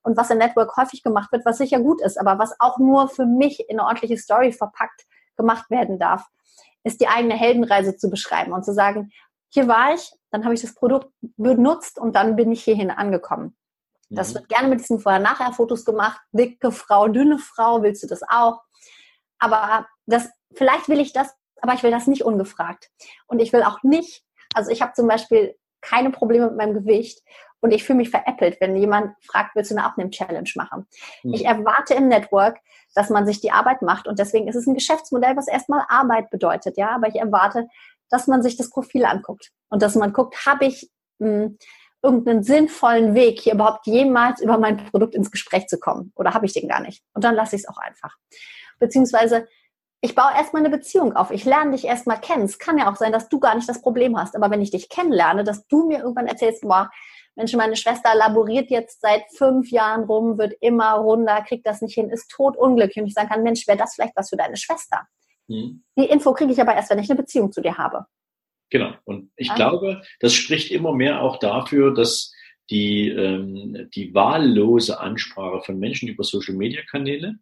Und 0.02 0.16
was 0.16 0.30
in 0.30 0.38
Network 0.38 0.76
häufig 0.76 1.02
gemacht 1.02 1.32
wird, 1.32 1.46
was 1.46 1.58
sicher 1.58 1.80
gut 1.80 2.02
ist, 2.02 2.18
aber 2.18 2.38
was 2.38 2.54
auch 2.58 2.78
nur 2.78 3.08
für 3.08 3.26
mich 3.26 3.68
in 3.68 3.78
eine 3.78 3.86
ordentliche 3.86 4.18
Story 4.18 4.52
verpackt 4.52 5.04
gemacht 5.36 5.70
werden 5.70 5.98
darf, 5.98 6.26
ist 6.82 7.00
die 7.00 7.08
eigene 7.08 7.34
Heldenreise 7.34 7.96
zu 7.96 8.10
beschreiben 8.10 8.52
und 8.52 8.64
zu 8.64 8.74
sagen, 8.74 9.10
hier 9.48 9.68
war 9.68 9.94
ich, 9.94 10.12
dann 10.30 10.44
habe 10.44 10.54
ich 10.54 10.60
das 10.60 10.74
Produkt 10.74 11.10
benutzt 11.36 11.98
und 11.98 12.16
dann 12.16 12.36
bin 12.36 12.52
ich 12.52 12.64
hierhin 12.64 12.90
angekommen. 12.90 13.56
Das 14.10 14.30
mhm. 14.30 14.34
wird 14.34 14.48
gerne 14.48 14.68
mit 14.68 14.80
diesen 14.80 14.98
Vorher-Nachher-Fotos 14.98 15.84
gemacht. 15.84 16.20
Dicke 16.32 16.72
Frau, 16.72 17.08
dünne 17.08 17.38
Frau, 17.38 17.82
willst 17.82 18.02
du 18.02 18.06
das 18.06 18.22
auch? 18.28 18.60
Aber 19.38 19.86
das, 20.06 20.30
vielleicht 20.54 20.88
will 20.88 21.00
ich 21.00 21.12
das, 21.12 21.34
aber 21.60 21.74
ich 21.74 21.82
will 21.82 21.90
das 21.90 22.06
nicht 22.06 22.22
ungefragt. 22.22 22.90
Und 23.26 23.40
ich 23.40 23.52
will 23.52 23.62
auch 23.62 23.82
nicht, 23.82 24.24
also 24.54 24.70
ich 24.70 24.82
habe 24.82 24.92
zum 24.92 25.08
Beispiel 25.08 25.56
keine 25.80 26.10
Probleme 26.10 26.46
mit 26.46 26.56
meinem 26.56 26.74
Gewicht 26.74 27.22
und 27.60 27.70
ich 27.70 27.84
fühle 27.84 27.98
mich 27.98 28.10
veräppelt, 28.10 28.58
wenn 28.60 28.76
jemand 28.76 29.14
fragt, 29.22 29.54
willst 29.54 29.70
du 29.70 29.76
eine 29.76 29.86
Abnehm-Challenge 29.86 30.50
machen? 30.56 30.86
Mhm. 31.22 31.34
Ich 31.34 31.44
erwarte 31.44 31.94
im 31.94 32.08
Network, 32.08 32.58
dass 32.94 33.10
man 33.10 33.26
sich 33.26 33.40
die 33.40 33.52
Arbeit 33.52 33.82
macht 33.82 34.06
und 34.06 34.18
deswegen 34.18 34.48
ist 34.48 34.56
es 34.56 34.66
ein 34.66 34.74
Geschäftsmodell, 34.74 35.36
was 35.36 35.48
erstmal 35.48 35.84
Arbeit 35.88 36.30
bedeutet, 36.30 36.76
ja, 36.76 36.90
aber 36.90 37.08
ich 37.08 37.16
erwarte, 37.16 37.66
dass 38.10 38.26
man 38.26 38.42
sich 38.42 38.56
das 38.56 38.70
Profil 38.70 39.04
anguckt 39.04 39.50
und 39.68 39.82
dass 39.82 39.94
man 39.94 40.12
guckt, 40.12 40.46
habe 40.46 40.66
ich 40.66 40.90
mh, 41.18 41.28
hm, 41.28 41.58
irgendeinen 42.02 42.42
sinnvollen 42.42 43.14
Weg, 43.14 43.40
hier 43.40 43.54
überhaupt 43.54 43.86
jemals 43.86 44.42
über 44.42 44.58
mein 44.58 44.76
Produkt 44.76 45.14
ins 45.14 45.30
Gespräch 45.30 45.66
zu 45.68 45.78
kommen 45.78 46.12
oder 46.14 46.34
habe 46.34 46.44
ich 46.44 46.52
den 46.52 46.68
gar 46.68 46.80
nicht? 46.80 47.02
Und 47.14 47.24
dann 47.24 47.34
lasse 47.34 47.56
ich 47.56 47.62
es 47.62 47.68
auch 47.68 47.78
einfach. 47.78 48.14
Beziehungsweise 48.78 49.48
ich 50.04 50.14
baue 50.14 50.34
erstmal 50.36 50.60
eine 50.60 50.76
Beziehung 50.76 51.16
auf. 51.16 51.30
Ich 51.30 51.46
lerne 51.46 51.70
dich 51.70 51.86
erstmal 51.86 52.20
kennen. 52.20 52.44
Es 52.44 52.58
kann 52.58 52.76
ja 52.76 52.92
auch 52.92 52.96
sein, 52.96 53.10
dass 53.10 53.30
du 53.30 53.40
gar 53.40 53.54
nicht 53.54 53.66
das 53.66 53.80
Problem 53.80 54.18
hast. 54.18 54.36
Aber 54.36 54.50
wenn 54.50 54.60
ich 54.60 54.70
dich 54.70 54.90
kennenlerne, 54.90 55.44
dass 55.44 55.66
du 55.66 55.86
mir 55.86 56.00
irgendwann 56.00 56.26
erzählst, 56.26 56.60
boah, 56.60 56.90
Mensch, 57.36 57.54
meine 57.54 57.74
Schwester 57.74 58.14
laboriert 58.14 58.70
jetzt 58.70 59.00
seit 59.00 59.22
fünf 59.34 59.70
Jahren 59.70 60.04
rum, 60.04 60.36
wird 60.36 60.52
immer 60.60 60.92
runder, 60.92 61.40
kriegt 61.40 61.66
das 61.66 61.80
nicht 61.80 61.94
hin, 61.94 62.10
ist 62.10 62.30
totunglücklich. 62.30 62.98
Und 62.98 63.06
ich 63.06 63.14
sagen 63.14 63.30
kann, 63.30 63.42
Mensch, 63.42 63.66
wäre 63.66 63.78
das 63.78 63.94
vielleicht 63.94 64.14
was 64.14 64.28
für 64.28 64.36
deine 64.36 64.58
Schwester? 64.58 65.08
Mhm. 65.48 65.82
Die 65.96 66.04
Info 66.04 66.34
kriege 66.34 66.52
ich 66.52 66.60
aber 66.60 66.74
erst, 66.74 66.90
wenn 66.90 66.98
ich 66.98 67.08
eine 67.08 67.20
Beziehung 67.20 67.50
zu 67.50 67.62
dir 67.62 67.78
habe. 67.78 68.04
Genau. 68.68 68.92
Und 69.04 69.32
ich 69.36 69.50
ah. 69.52 69.54
glaube, 69.54 70.02
das 70.20 70.34
spricht 70.34 70.70
immer 70.70 70.92
mehr 70.92 71.22
auch 71.22 71.38
dafür, 71.38 71.94
dass 71.94 72.30
die, 72.68 73.08
ähm, 73.08 73.88
die 73.94 74.12
wahllose 74.12 75.00
Ansprache 75.00 75.62
von 75.62 75.78
Menschen 75.78 76.10
über 76.10 76.24
Social-Media-Kanäle 76.24 77.36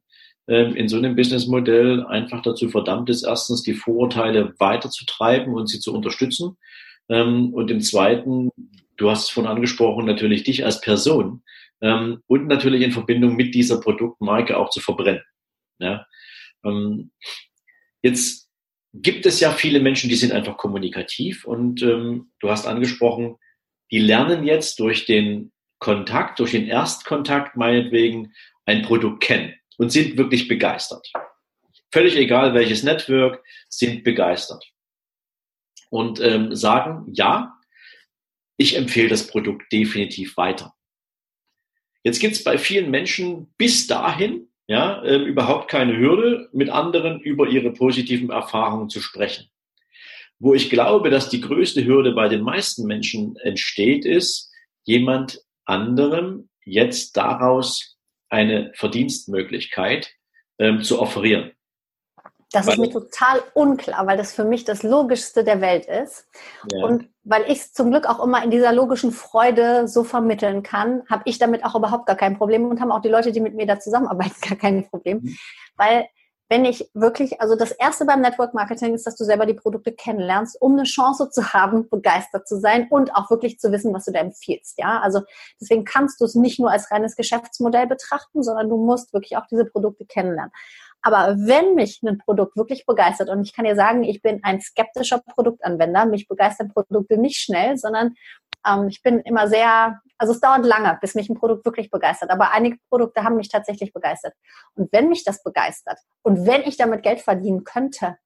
in 0.47 0.89
so 0.89 0.97
einem 0.97 1.15
Businessmodell 1.15 2.05
einfach 2.05 2.43
dazu 2.43 2.69
verdammt 2.69 3.09
ist, 3.11 3.23
erstens 3.23 3.63
die 3.63 3.75
Vorurteile 3.75 4.55
weiterzutreiben 4.59 5.55
und 5.55 5.69
sie 5.69 5.79
zu 5.79 5.95
unterstützen. 5.95 6.57
Ähm, 7.09 7.55
und 7.55 7.71
im 7.71 7.81
zweiten, 7.81 8.51
du 8.97 9.11
hast 9.11 9.25
es 9.25 9.31
von 9.31 9.47
angesprochen, 9.47 10.05
natürlich 10.05 10.43
dich 10.43 10.65
als 10.65 10.81
Person 10.81 11.43
ähm, 11.81 12.23
und 12.27 12.49
natürlich 12.49 12.83
in 12.83 12.93
Verbindung 12.93 13.37
mit 13.37 13.55
dieser 13.55 13.81
Produktmarke 13.81 14.59
auch 14.59 14.71
zu 14.71 14.81
verbrennen. 14.81 15.23
Jetzt 18.03 18.49
gibt 18.93 19.27
es 19.27 19.41
ja 19.41 19.51
viele 19.51 19.81
Menschen, 19.81 20.09
die 20.09 20.17
sind 20.17 20.33
einfach 20.33 20.57
kommunikativ 20.57 21.45
und 21.45 21.83
ähm, 21.83 22.33
du 22.41 22.51
hast 22.51 22.67
angesprochen, 22.67 23.37
die 23.91 23.99
lernen 23.99 24.45
jetzt 24.45 24.79
durch 24.81 25.07
den 25.07 25.53
Kontakt, 25.79 26.39
durch 26.39 26.53
den 26.53 26.67
Erstkontakt 26.67 27.57
meinetwegen 27.57 28.33
ein 28.65 28.83
Produkt 28.83 29.23
kennen 29.23 29.55
und 29.83 29.91
sind 29.91 30.17
wirklich 30.17 30.47
begeistert. 30.47 31.11
Völlig 31.91 32.15
egal 32.15 32.55
welches 32.55 32.85
Network, 32.85 33.43
sind 33.69 34.05
begeistert. 34.05 34.65
Und 35.91 36.21
ähm, 36.21 36.55
sagen, 36.55 37.09
ja, 37.13 37.59
ich 38.57 38.77
empfehle 38.77 39.09
das 39.09 39.27
Produkt 39.27 39.73
definitiv 39.73 40.37
weiter. 40.37 40.73
Jetzt 42.05 42.21
gibt 42.21 42.35
es 42.35 42.45
bei 42.45 42.59
vielen 42.59 42.93
Menschen 42.93 43.53
bis 43.59 43.89
dahin 43.89 44.49
ja, 44.69 45.03
äh, 45.03 45.17
überhaupt 45.17 45.69
keine 45.69 45.99
Hürde, 45.99 46.49
mit 46.53 46.71
anderen 46.71 47.21
über 47.21 47.49
ihre 47.49 47.73
positiven 47.73 48.31
Erfahrungen 48.31 48.89
zu 48.89 49.01
sprechen. 49.01 49.51
Wo 50.39 50.55
ich 50.55 50.71
glaube, 50.71 51.11
dass 51.11 51.29
die 51.29 51.41
größte 51.41 51.85
Hürde 51.85 52.13
bei 52.13 52.29
den 52.29 52.43
meisten 52.43 52.87
Menschen 52.87 53.35
entsteht, 53.39 54.05
ist, 54.05 54.49
jemand 54.85 55.41
anderem 55.65 56.49
jetzt 56.65 57.17
daraus 57.17 57.92
eine 58.33 58.73
Verdienstmöglichkeit 58.75 60.15
ähm, 60.59 60.83
zu 60.83 61.01
offerieren. 61.01 61.53
Das 62.51 62.67
weil, 62.67 62.75
ist 62.75 62.81
mir 62.81 62.91
total 62.91 63.43
unklar, 63.55 64.07
weil 64.07 64.17
das 64.17 64.35
für 64.35 64.45
mich 64.45 64.65
das 64.65 64.83
Logischste 64.83 65.43
der 65.45 65.61
Welt 65.61 65.87
ist. 65.87 66.27
Ja. 66.71 66.85
Und 66.85 67.09
weil 67.25 67.45
ich 67.45 67.59
es 67.59 67.73
zum 67.73 67.91
Glück 67.91 68.07
auch 68.07 68.23
immer 68.23 68.43
in 68.43 68.51
dieser 68.51 68.73
logischen 68.73 69.13
Freude 69.13 69.89
so 69.89 70.05
vermitteln 70.05 70.63
kann, 70.63 71.03
habe 71.09 71.23
ich 71.27 71.39
damit 71.39 71.65
auch 71.65 71.75
überhaupt 71.75 72.07
gar 72.07 72.17
kein 72.17 72.37
Problem 72.37 72.67
und 72.67 72.81
haben 72.81 72.93
auch 72.93 73.01
die 73.01 73.09
Leute, 73.09 73.33
die 73.33 73.41
mit 73.41 73.55
mir 73.55 73.67
da 73.67 73.79
zusammenarbeiten, 73.79 74.35
gar 74.49 74.59
kein 74.59 74.89
Problem. 74.89 75.21
Mhm. 75.23 75.37
Weil 75.77 76.07
wenn 76.53 76.67
ich 76.67 76.87
wirklich, 76.93 77.41
also 77.41 77.57
das 77.57 77.71
erste 77.71 78.05
beim 78.05 78.21
Network 78.21 78.53
Marketing 78.53 78.93
ist, 78.93 79.07
dass 79.07 79.17
du 79.17 79.25
selber 79.25 79.47
die 79.47 79.55
Produkte 79.55 79.91
kennenlernst, 79.91 80.61
um 80.61 80.75
eine 80.75 80.83
Chance 80.83 81.31
zu 81.31 81.55
haben, 81.55 81.89
begeistert 81.89 82.47
zu 82.47 82.61
sein 82.61 82.89
und 82.91 83.17
auch 83.17 83.31
wirklich 83.31 83.59
zu 83.59 83.73
wissen, 83.73 83.95
was 83.95 84.05
du 84.05 84.13
da 84.13 84.21
empfiehlst. 84.21 84.79
Ja, 84.79 85.01
also 85.01 85.23
deswegen 85.59 85.87
kannst 85.87 86.21
du 86.21 86.27
es 86.27 86.35
nicht 86.35 86.61
nur 86.61 86.71
als 86.71 86.91
reines 86.91 87.17
Geschäftsmodell 87.17 87.87
betrachten, 87.87 88.43
sondern 88.43 88.69
du 88.69 88.77
musst 88.77 89.15
wirklich 89.15 89.39
auch 89.39 89.47
diese 89.47 89.65
Produkte 89.65 90.05
kennenlernen. 90.05 90.53
Aber 91.01 91.37
wenn 91.39 91.75
mich 91.75 92.03
ein 92.03 92.19
Produkt 92.19 92.55
wirklich 92.55 92.85
begeistert, 92.85 93.31
und 93.31 93.41
ich 93.45 93.55
kann 93.55 93.65
dir 93.65 93.75
sagen, 93.75 94.05
ich 94.05 94.21
bin 94.21 94.45
ein 94.45 94.61
skeptischer 94.61 95.23
Produktanwender, 95.35 96.05
mich 96.05 96.29
begeistern 96.29 96.69
Produkte 96.69 97.17
nicht 97.17 97.41
schnell, 97.41 97.79
sondern 97.79 98.15
ähm, 98.69 98.89
ich 98.89 99.03
bin 99.03 99.21
immer 99.21 99.49
sehr, 99.49 100.03
also 100.23 100.35
es 100.35 100.41
dauert 100.41 100.65
lange, 100.65 100.97
bis 101.01 101.17
mich 101.17 101.29
ein 101.29 101.35
Produkt 101.35 101.65
wirklich 101.65 101.91
begeistert. 101.91 102.31
Aber 102.31 102.53
einige 102.53 102.79
Produkte 102.89 103.25
haben 103.25 103.35
mich 103.35 103.49
tatsächlich 103.49 103.93
begeistert. 103.93 104.35
Und 104.77 104.93
wenn 104.93 105.09
mich 105.09 105.25
das 105.25 105.43
begeistert 105.43 105.99
und 106.23 106.47
wenn 106.47 106.63
ich 106.63 106.77
damit 106.77 107.03
Geld 107.03 107.21
verdienen 107.21 107.65
könnte, 107.65 108.17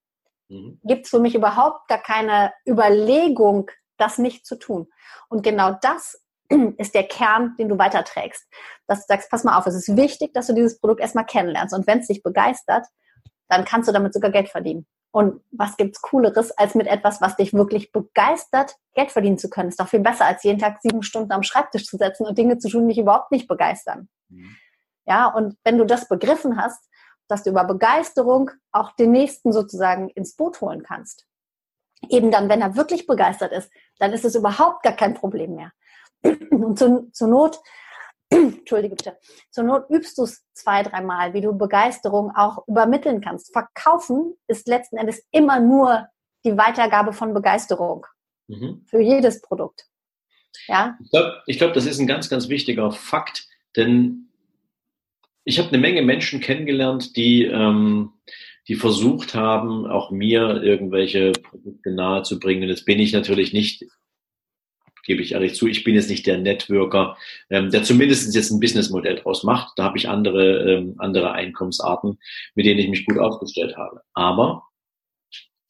mhm. 0.51 0.79
gibt 0.85 1.07
es 1.07 1.11
für 1.11 1.21
mich 1.21 1.35
überhaupt 1.35 1.89
gar 1.89 2.03
keine 2.03 2.53
Überlegung, 2.69 3.71
das 3.97 4.19
nicht 4.19 4.45
zu 4.45 4.57
tun. 4.57 4.89
Und 5.31 5.43
genau 5.43 5.73
das 5.81 6.23
ist 6.77 6.95
der 6.95 7.05
Kern, 7.05 7.57
den 7.59 7.71
du 7.71 7.79
weiterträgst. 7.79 8.47
Dass 8.87 8.99
du 8.99 9.05
sagst, 9.09 9.31
pass 9.31 9.45
mal 9.45 9.57
auf, 9.57 9.67
es 9.67 9.75
ist 9.75 9.97
wichtig, 9.97 10.35
dass 10.35 10.49
du 10.49 10.53
dieses 10.53 10.79
Produkt 10.79 11.01
erstmal 11.01 11.25
kennenlernst. 11.25 11.75
Und 11.75 11.87
wenn 11.87 12.01
es 12.01 12.09
dich 12.09 12.23
begeistert, 12.23 12.85
dann 13.49 13.65
kannst 13.65 13.89
du 13.89 13.93
damit 13.95 14.13
sogar 14.13 14.31
Geld 14.31 14.51
verdienen. 14.51 14.87
Und 15.17 15.41
was 15.51 15.79
gibt's 15.79 16.03
Cooleres, 16.03 16.51
als 16.59 16.75
mit 16.75 16.87
etwas, 16.87 17.23
was 17.23 17.37
dich 17.37 17.55
wirklich 17.55 17.91
begeistert, 17.91 18.77
Geld 18.93 19.11
verdienen 19.11 19.39
zu 19.39 19.49
können? 19.49 19.71
Ist 19.71 19.81
doch 19.81 19.89
viel 19.89 20.01
besser, 20.01 20.27
als 20.27 20.43
jeden 20.43 20.59
Tag 20.59 20.83
sieben 20.83 21.03
Stunden 21.03 21.33
am 21.33 21.43
Schreibtisch 21.43 21.87
zu 21.87 21.97
setzen 21.97 22.27
und 22.27 22.37
Dinge 22.37 22.59
zu 22.59 22.69
tun, 22.69 22.83
die 22.87 22.93
dich 22.93 23.03
überhaupt 23.03 23.33
nicht 23.33 23.49
begeistern. 23.49 24.11
Mhm. 24.29 24.55
Ja, 25.07 25.29
und 25.29 25.57
wenn 25.65 25.79
du 25.79 25.87
das 25.87 26.07
begriffen 26.07 26.61
hast, 26.61 26.87
dass 27.29 27.45
du 27.45 27.49
über 27.49 27.65
Begeisterung 27.65 28.51
auch 28.73 28.93
den 28.93 29.11
nächsten 29.11 29.55
sozusagen 29.55 30.11
ins 30.11 30.37
Boot 30.37 30.61
holen 30.61 30.83
kannst. 30.83 31.27
Eben 32.11 32.31
dann, 32.31 32.51
wenn 32.51 32.61
er 32.61 32.77
wirklich 32.77 33.07
begeistert 33.07 33.53
ist, 33.53 33.73
dann 33.99 34.13
ist 34.13 34.27
es 34.27 34.35
überhaupt 34.35 34.83
gar 34.83 34.97
kein 34.97 35.15
Problem 35.15 35.55
mehr. 35.55 35.73
Und 36.51 36.79
zu, 36.79 37.11
zur 37.13 37.29
Not, 37.29 37.59
entschuldige 38.31 38.97
bitte, 38.97 39.17
zur 39.51 39.65
Not 39.65 39.85
übst 39.91 40.19
du 40.19 40.25
es 40.25 40.45
zwei, 40.53 40.83
dreimal, 40.83 41.35
wie 41.35 41.41
du 41.41 41.57
Begeisterung 41.57 42.33
auch 42.35 42.67
übermitteln 42.67 43.21
kannst. 43.21 43.53
Verkaufen 43.53 44.35
ist 44.49 44.69
letzten 44.69 44.97
Endes 44.97 45.25
immer 45.31 45.61
nur 45.61 46.09
die 46.45 46.57
Weitergabe 46.57 47.13
von 47.13 47.35
Begeisterung 47.35 48.07
mhm. 48.49 48.85
für 48.87 49.01
jedes 49.01 49.41
Produkt. 49.41 49.87
Ja? 50.69 50.97
Ich 51.03 51.11
glaube, 51.11 51.43
glaub, 51.47 51.73
das 51.75 51.87
ist 51.87 51.99
ein 51.99 52.07
ganz, 52.07 52.29
ganz 52.29 52.49
wichtiger 52.49 52.91
Fakt, 52.93 53.47
denn 53.77 54.29
ich 55.45 55.59
habe 55.59 55.69
eine 55.69 55.79
Menge 55.79 56.03
Menschen 56.03 56.41
kennengelernt, 56.41 57.17
die, 57.17 57.45
ähm, 57.45 58.13
die 58.67 58.75
versucht 58.75 59.35
haben, 59.35 59.87
auch 59.87 60.11
mir 60.11 60.63
irgendwelche 60.63 61.33
Produkte 61.33 61.93
nahezubringen. 61.93 62.69
Jetzt 62.69 62.85
bin 62.85 62.99
ich 62.99 63.13
natürlich 63.13 63.53
nicht 63.53 63.85
gebe 65.07 65.23
ich 65.23 65.33
ehrlich 65.33 65.55
zu. 65.55 65.67
Ich 65.67 65.85
bin 65.85 65.95
jetzt 65.95 66.11
nicht 66.11 66.27
der 66.27 66.39
Networker, 66.39 67.17
ähm, 67.49 67.71
der 67.71 67.83
zumindest 67.83 68.35
jetzt 68.35 68.51
ein 68.51 68.61
Businessmodell 68.61 69.17
draus 69.17 69.45
macht. 69.45 69.79
Da 69.79 69.85
habe 69.85 69.97
ich 69.97 70.09
andere, 70.09 70.71
ähm, 70.71 70.95
andere 70.99 71.33
Einkommensarten, 71.33 72.19
mit 72.55 72.67
denen 72.67 72.81
ich 72.81 72.89
mich 72.89 73.07
gut 73.07 73.19
aufgestellt 73.19 73.77
habe. 73.77 74.03
Aber 74.13 74.65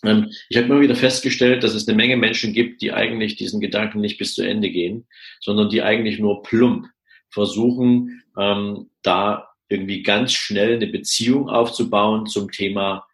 ähm, 0.04 0.30
ich 0.48 0.56
habe 0.56 0.66
immer 0.66 0.80
wieder 0.80 0.96
festgestellt, 0.96 1.62
dass 1.62 1.74
es 1.74 1.86
eine 1.86 1.96
Menge 1.96 2.16
Menschen 2.16 2.52
gibt, 2.52 2.82
die 2.82 2.92
eigentlich 2.92 3.36
diesen 3.36 3.60
Gedanken 3.60 4.00
nicht 4.00 4.18
bis 4.18 4.34
zu 4.34 4.42
Ende 4.42 4.70
gehen, 4.70 5.06
sondern 5.40 5.68
die 5.68 5.82
eigentlich 5.82 6.18
nur 6.18 6.42
plump 6.42 6.86
versuchen, 7.28 8.22
ähm, 8.38 8.90
da 9.02 9.48
irgendwie 9.68 10.02
ganz 10.02 10.32
schnell 10.32 10.76
eine 10.76 10.86
Beziehung 10.86 11.48
aufzubauen 11.48 12.26
zum 12.26 12.50
Thema 12.50 13.06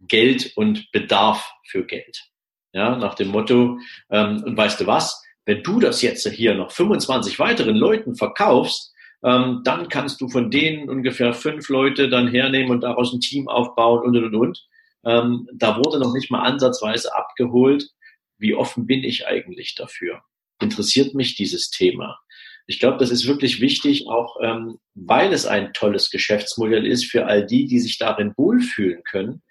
Geld 0.00 0.52
und 0.56 0.90
Bedarf 0.92 1.52
für 1.66 1.86
Geld. 1.86 2.24
Ja, 2.72 2.96
nach 2.96 3.14
dem 3.14 3.28
Motto, 3.28 3.78
ähm, 4.10 4.42
und 4.44 4.56
weißt 4.56 4.80
du 4.80 4.86
was, 4.86 5.23
wenn 5.46 5.62
du 5.62 5.80
das 5.80 6.02
jetzt 6.02 6.26
hier 6.28 6.54
noch 6.54 6.72
25 6.72 7.38
weiteren 7.38 7.76
Leuten 7.76 8.14
verkaufst, 8.16 8.92
Ähm, 9.26 9.62
dann 9.64 9.88
kannst 9.88 10.20
du 10.20 10.28
von 10.28 10.50
denen 10.50 10.90
ungefähr 10.90 11.32
fünf 11.32 11.70
Leute 11.70 12.10
dann 12.10 12.28
hernehmen 12.28 12.70
und 12.70 12.82
daraus 12.82 13.10
ein 13.14 13.20
Team 13.20 13.48
aufbauen 13.48 14.04
und 14.04 14.22
und 14.22 14.34
und. 14.34 14.66
Ähm, 15.06 15.48
da 15.54 15.78
wurde 15.78 15.98
noch 15.98 16.12
nicht 16.12 16.30
mal 16.30 16.42
ansatzweise 16.42 17.14
abgeholt, 17.16 17.88
wie 18.36 18.54
offen 18.54 18.86
bin 18.86 19.02
ich 19.02 19.26
eigentlich 19.26 19.76
dafür? 19.76 20.20
Interessiert 20.60 21.14
mich 21.14 21.36
dieses 21.36 21.70
Thema? 21.70 22.18
Ich 22.66 22.78
glaube, 22.78 22.98
das 22.98 23.10
ist 23.10 23.26
wirklich 23.26 23.62
wichtig, 23.62 24.06
auch 24.08 24.36
ähm, 24.42 24.78
weil 24.94 25.32
es 25.32 25.46
ein 25.46 25.72
tolles 25.72 26.10
Geschäftsmodell 26.10 26.86
ist 26.86 27.06
für 27.06 27.26
all 27.26 27.46
die, 27.46 27.66
die 27.66 27.80
sich 27.80 27.96
darin 27.96 28.34
wohlfühlen 28.36 29.02
können, 29.04 29.42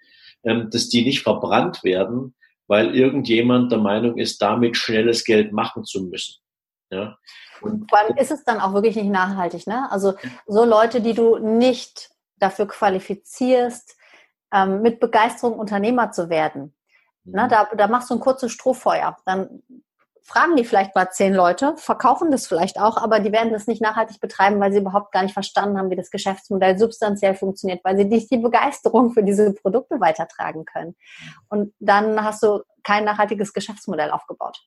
ähm, 0.44 0.68
dass 0.70 0.88
die 0.88 1.02
nicht 1.02 1.22
verbrannt 1.22 1.82
werden, 1.82 2.36
weil 2.66 2.94
irgendjemand 2.94 3.72
der 3.72 3.78
Meinung 3.78 4.18
ist, 4.18 4.40
damit 4.40 4.76
schnelles 4.76 5.24
Geld 5.24 5.52
machen 5.52 5.84
zu 5.84 6.04
müssen. 6.04 6.40
Ja? 6.90 7.18
Und 7.60 7.88
Vor 7.90 7.98
allem 7.98 8.16
ist 8.16 8.30
es 8.30 8.44
dann 8.44 8.60
auch 8.60 8.72
wirklich 8.72 8.96
nicht 8.96 9.10
nachhaltig. 9.10 9.66
Ne? 9.66 9.90
Also 9.90 10.14
so 10.46 10.64
Leute, 10.64 11.00
die 11.00 11.14
du 11.14 11.38
nicht 11.38 12.10
dafür 12.36 12.66
qualifizierst, 12.66 13.96
ähm, 14.52 14.82
mit 14.82 15.00
Begeisterung 15.00 15.58
Unternehmer 15.58 16.12
zu 16.12 16.28
werden. 16.28 16.74
Ne? 17.24 17.48
Da, 17.48 17.68
da 17.76 17.88
machst 17.88 18.10
du 18.10 18.14
ein 18.14 18.20
kurzes 18.20 18.52
Strohfeuer. 18.52 19.16
Dann 19.24 19.62
fragen 20.24 20.56
die 20.56 20.64
vielleicht 20.64 20.94
mal 20.94 21.10
zehn 21.10 21.34
Leute, 21.34 21.74
verkaufen 21.76 22.30
das 22.30 22.46
vielleicht 22.46 22.80
auch, 22.80 22.96
aber 22.96 23.20
die 23.20 23.30
werden 23.30 23.52
das 23.52 23.66
nicht 23.66 23.82
nachhaltig 23.82 24.20
betreiben, 24.20 24.58
weil 24.58 24.72
sie 24.72 24.78
überhaupt 24.78 25.12
gar 25.12 25.22
nicht 25.22 25.34
verstanden 25.34 25.78
haben, 25.78 25.90
wie 25.90 25.96
das 25.96 26.10
Geschäftsmodell 26.10 26.78
substanziell 26.78 27.34
funktioniert, 27.34 27.84
weil 27.84 27.96
sie 27.96 28.06
nicht 28.06 28.30
die 28.30 28.38
Begeisterung 28.38 29.12
für 29.12 29.22
diese 29.22 29.52
Produkte 29.52 30.00
weitertragen 30.00 30.64
können. 30.64 30.96
Und 31.48 31.74
dann 31.78 32.24
hast 32.24 32.42
du 32.42 32.62
kein 32.82 33.04
nachhaltiges 33.04 33.52
Geschäftsmodell 33.52 34.10
aufgebaut. 34.10 34.58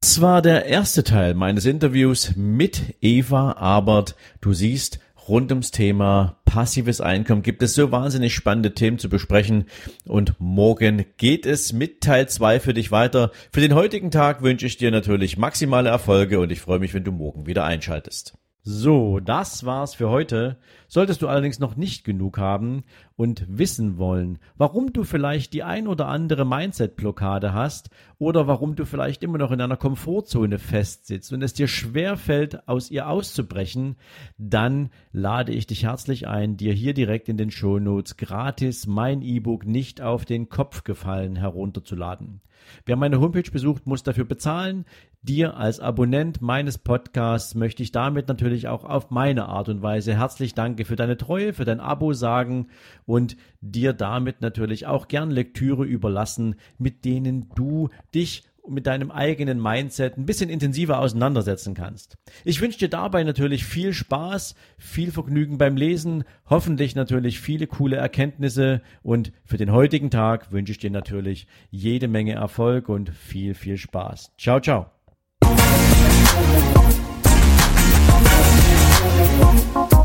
Das 0.00 0.20
war 0.20 0.42
der 0.42 0.66
erste 0.66 1.02
Teil 1.02 1.34
meines 1.34 1.64
Interviews 1.64 2.36
mit 2.36 2.94
Eva 3.00 3.52
Abert. 3.52 4.14
Du 4.40 4.52
siehst, 4.52 5.00
rund 5.28 5.50
ums 5.50 5.70
Thema 5.70 6.36
passives 6.44 7.00
Einkommen 7.00 7.42
gibt 7.42 7.62
es 7.62 7.74
so 7.74 7.90
wahnsinnig 7.90 8.34
spannende 8.34 8.74
Themen 8.74 8.98
zu 8.98 9.08
besprechen 9.08 9.66
und 10.06 10.34
morgen 10.38 11.04
geht 11.16 11.46
es 11.46 11.72
mit 11.72 12.00
Teil 12.00 12.28
2 12.28 12.60
für 12.60 12.74
dich 12.74 12.92
weiter. 12.92 13.32
Für 13.52 13.60
den 13.60 13.74
heutigen 13.74 14.10
Tag 14.10 14.42
wünsche 14.42 14.66
ich 14.66 14.76
dir 14.76 14.90
natürlich 14.90 15.36
maximale 15.36 15.90
Erfolge 15.90 16.40
und 16.40 16.52
ich 16.52 16.60
freue 16.60 16.78
mich, 16.78 16.94
wenn 16.94 17.04
du 17.04 17.12
morgen 17.12 17.46
wieder 17.46 17.64
einschaltest. 17.64 18.38
So, 18.62 19.20
das 19.20 19.66
war's 19.66 19.94
für 19.94 20.08
heute. 20.08 20.56
Solltest 20.94 21.22
du 21.22 21.26
allerdings 21.26 21.58
noch 21.58 21.74
nicht 21.74 22.04
genug 22.04 22.38
haben 22.38 22.84
und 23.16 23.44
wissen 23.48 23.98
wollen, 23.98 24.38
warum 24.56 24.92
du 24.92 25.02
vielleicht 25.02 25.52
die 25.52 25.64
ein 25.64 25.88
oder 25.88 26.06
andere 26.06 26.44
Mindset-Blockade 26.44 27.52
hast 27.52 27.90
oder 28.20 28.46
warum 28.46 28.76
du 28.76 28.86
vielleicht 28.86 29.24
immer 29.24 29.36
noch 29.38 29.50
in 29.50 29.60
einer 29.60 29.76
Komfortzone 29.76 30.60
festsitzt 30.60 31.32
und 31.32 31.42
es 31.42 31.52
dir 31.52 31.66
schwer 31.66 32.16
fällt, 32.16 32.68
aus 32.68 32.92
ihr 32.92 33.08
auszubrechen, 33.08 33.96
dann 34.38 34.90
lade 35.10 35.50
ich 35.50 35.66
dich 35.66 35.82
herzlich 35.82 36.28
ein, 36.28 36.56
dir 36.56 36.72
hier 36.72 36.94
direkt 36.94 37.28
in 37.28 37.38
den 37.38 37.50
Shownotes 37.50 38.16
gratis 38.16 38.86
mein 38.86 39.20
E-Book 39.20 39.66
nicht 39.66 40.00
auf 40.00 40.24
den 40.24 40.48
Kopf 40.48 40.84
gefallen 40.84 41.34
herunterzuladen. 41.34 42.40
Wer 42.86 42.96
meine 42.96 43.20
Homepage 43.20 43.50
besucht, 43.50 43.86
muss 43.86 44.02
dafür 44.02 44.24
bezahlen. 44.24 44.84
Dir 45.22 45.56
als 45.56 45.80
Abonnent 45.80 46.42
meines 46.42 46.76
Podcasts 46.78 47.54
möchte 47.54 47.82
ich 47.82 47.92
damit 47.92 48.28
natürlich 48.28 48.68
auch 48.68 48.84
auf 48.84 49.10
meine 49.10 49.46
Art 49.46 49.68
und 49.68 49.82
Weise 49.82 50.14
herzlich 50.16 50.54
danke 50.54 50.83
Danke 50.84 50.88
für 50.88 50.96
deine 50.96 51.16
Treue, 51.16 51.52
für 51.54 51.64
dein 51.64 51.80
Abo 51.80 52.12
sagen 52.12 52.68
und 53.06 53.36
dir 53.62 53.94
damit 53.94 54.42
natürlich 54.42 54.86
auch 54.86 55.08
gern 55.08 55.30
Lektüre 55.30 55.84
überlassen, 55.86 56.56
mit 56.76 57.06
denen 57.06 57.48
du 57.54 57.88
dich 58.14 58.44
mit 58.68 58.86
deinem 58.86 59.10
eigenen 59.10 59.62
Mindset 59.62 60.18
ein 60.18 60.26
bisschen 60.26 60.50
intensiver 60.50 60.98
auseinandersetzen 60.98 61.74
kannst. 61.74 62.18
Ich 62.44 62.60
wünsche 62.60 62.78
dir 62.78 62.88
dabei 62.88 63.24
natürlich 63.24 63.64
viel 63.64 63.94
Spaß, 63.94 64.54
viel 64.76 65.10
Vergnügen 65.10 65.56
beim 65.56 65.76
Lesen, 65.76 66.24
hoffentlich 66.50 66.94
natürlich 66.94 67.40
viele 67.40 67.66
coole 67.66 67.96
Erkenntnisse 67.96 68.82
und 69.02 69.32
für 69.44 69.56
den 69.56 69.72
heutigen 69.72 70.10
Tag 70.10 70.52
wünsche 70.52 70.72
ich 70.72 70.78
dir 70.78 70.90
natürlich 70.90 71.46
jede 71.70 72.08
Menge 72.08 72.34
Erfolg 72.34 72.90
und 72.90 73.08
viel, 73.10 73.54
viel 73.54 73.78
Spaß. 73.78 74.32
Ciao, 74.36 74.60
ciao. 74.60 74.90
Musik 79.74 80.03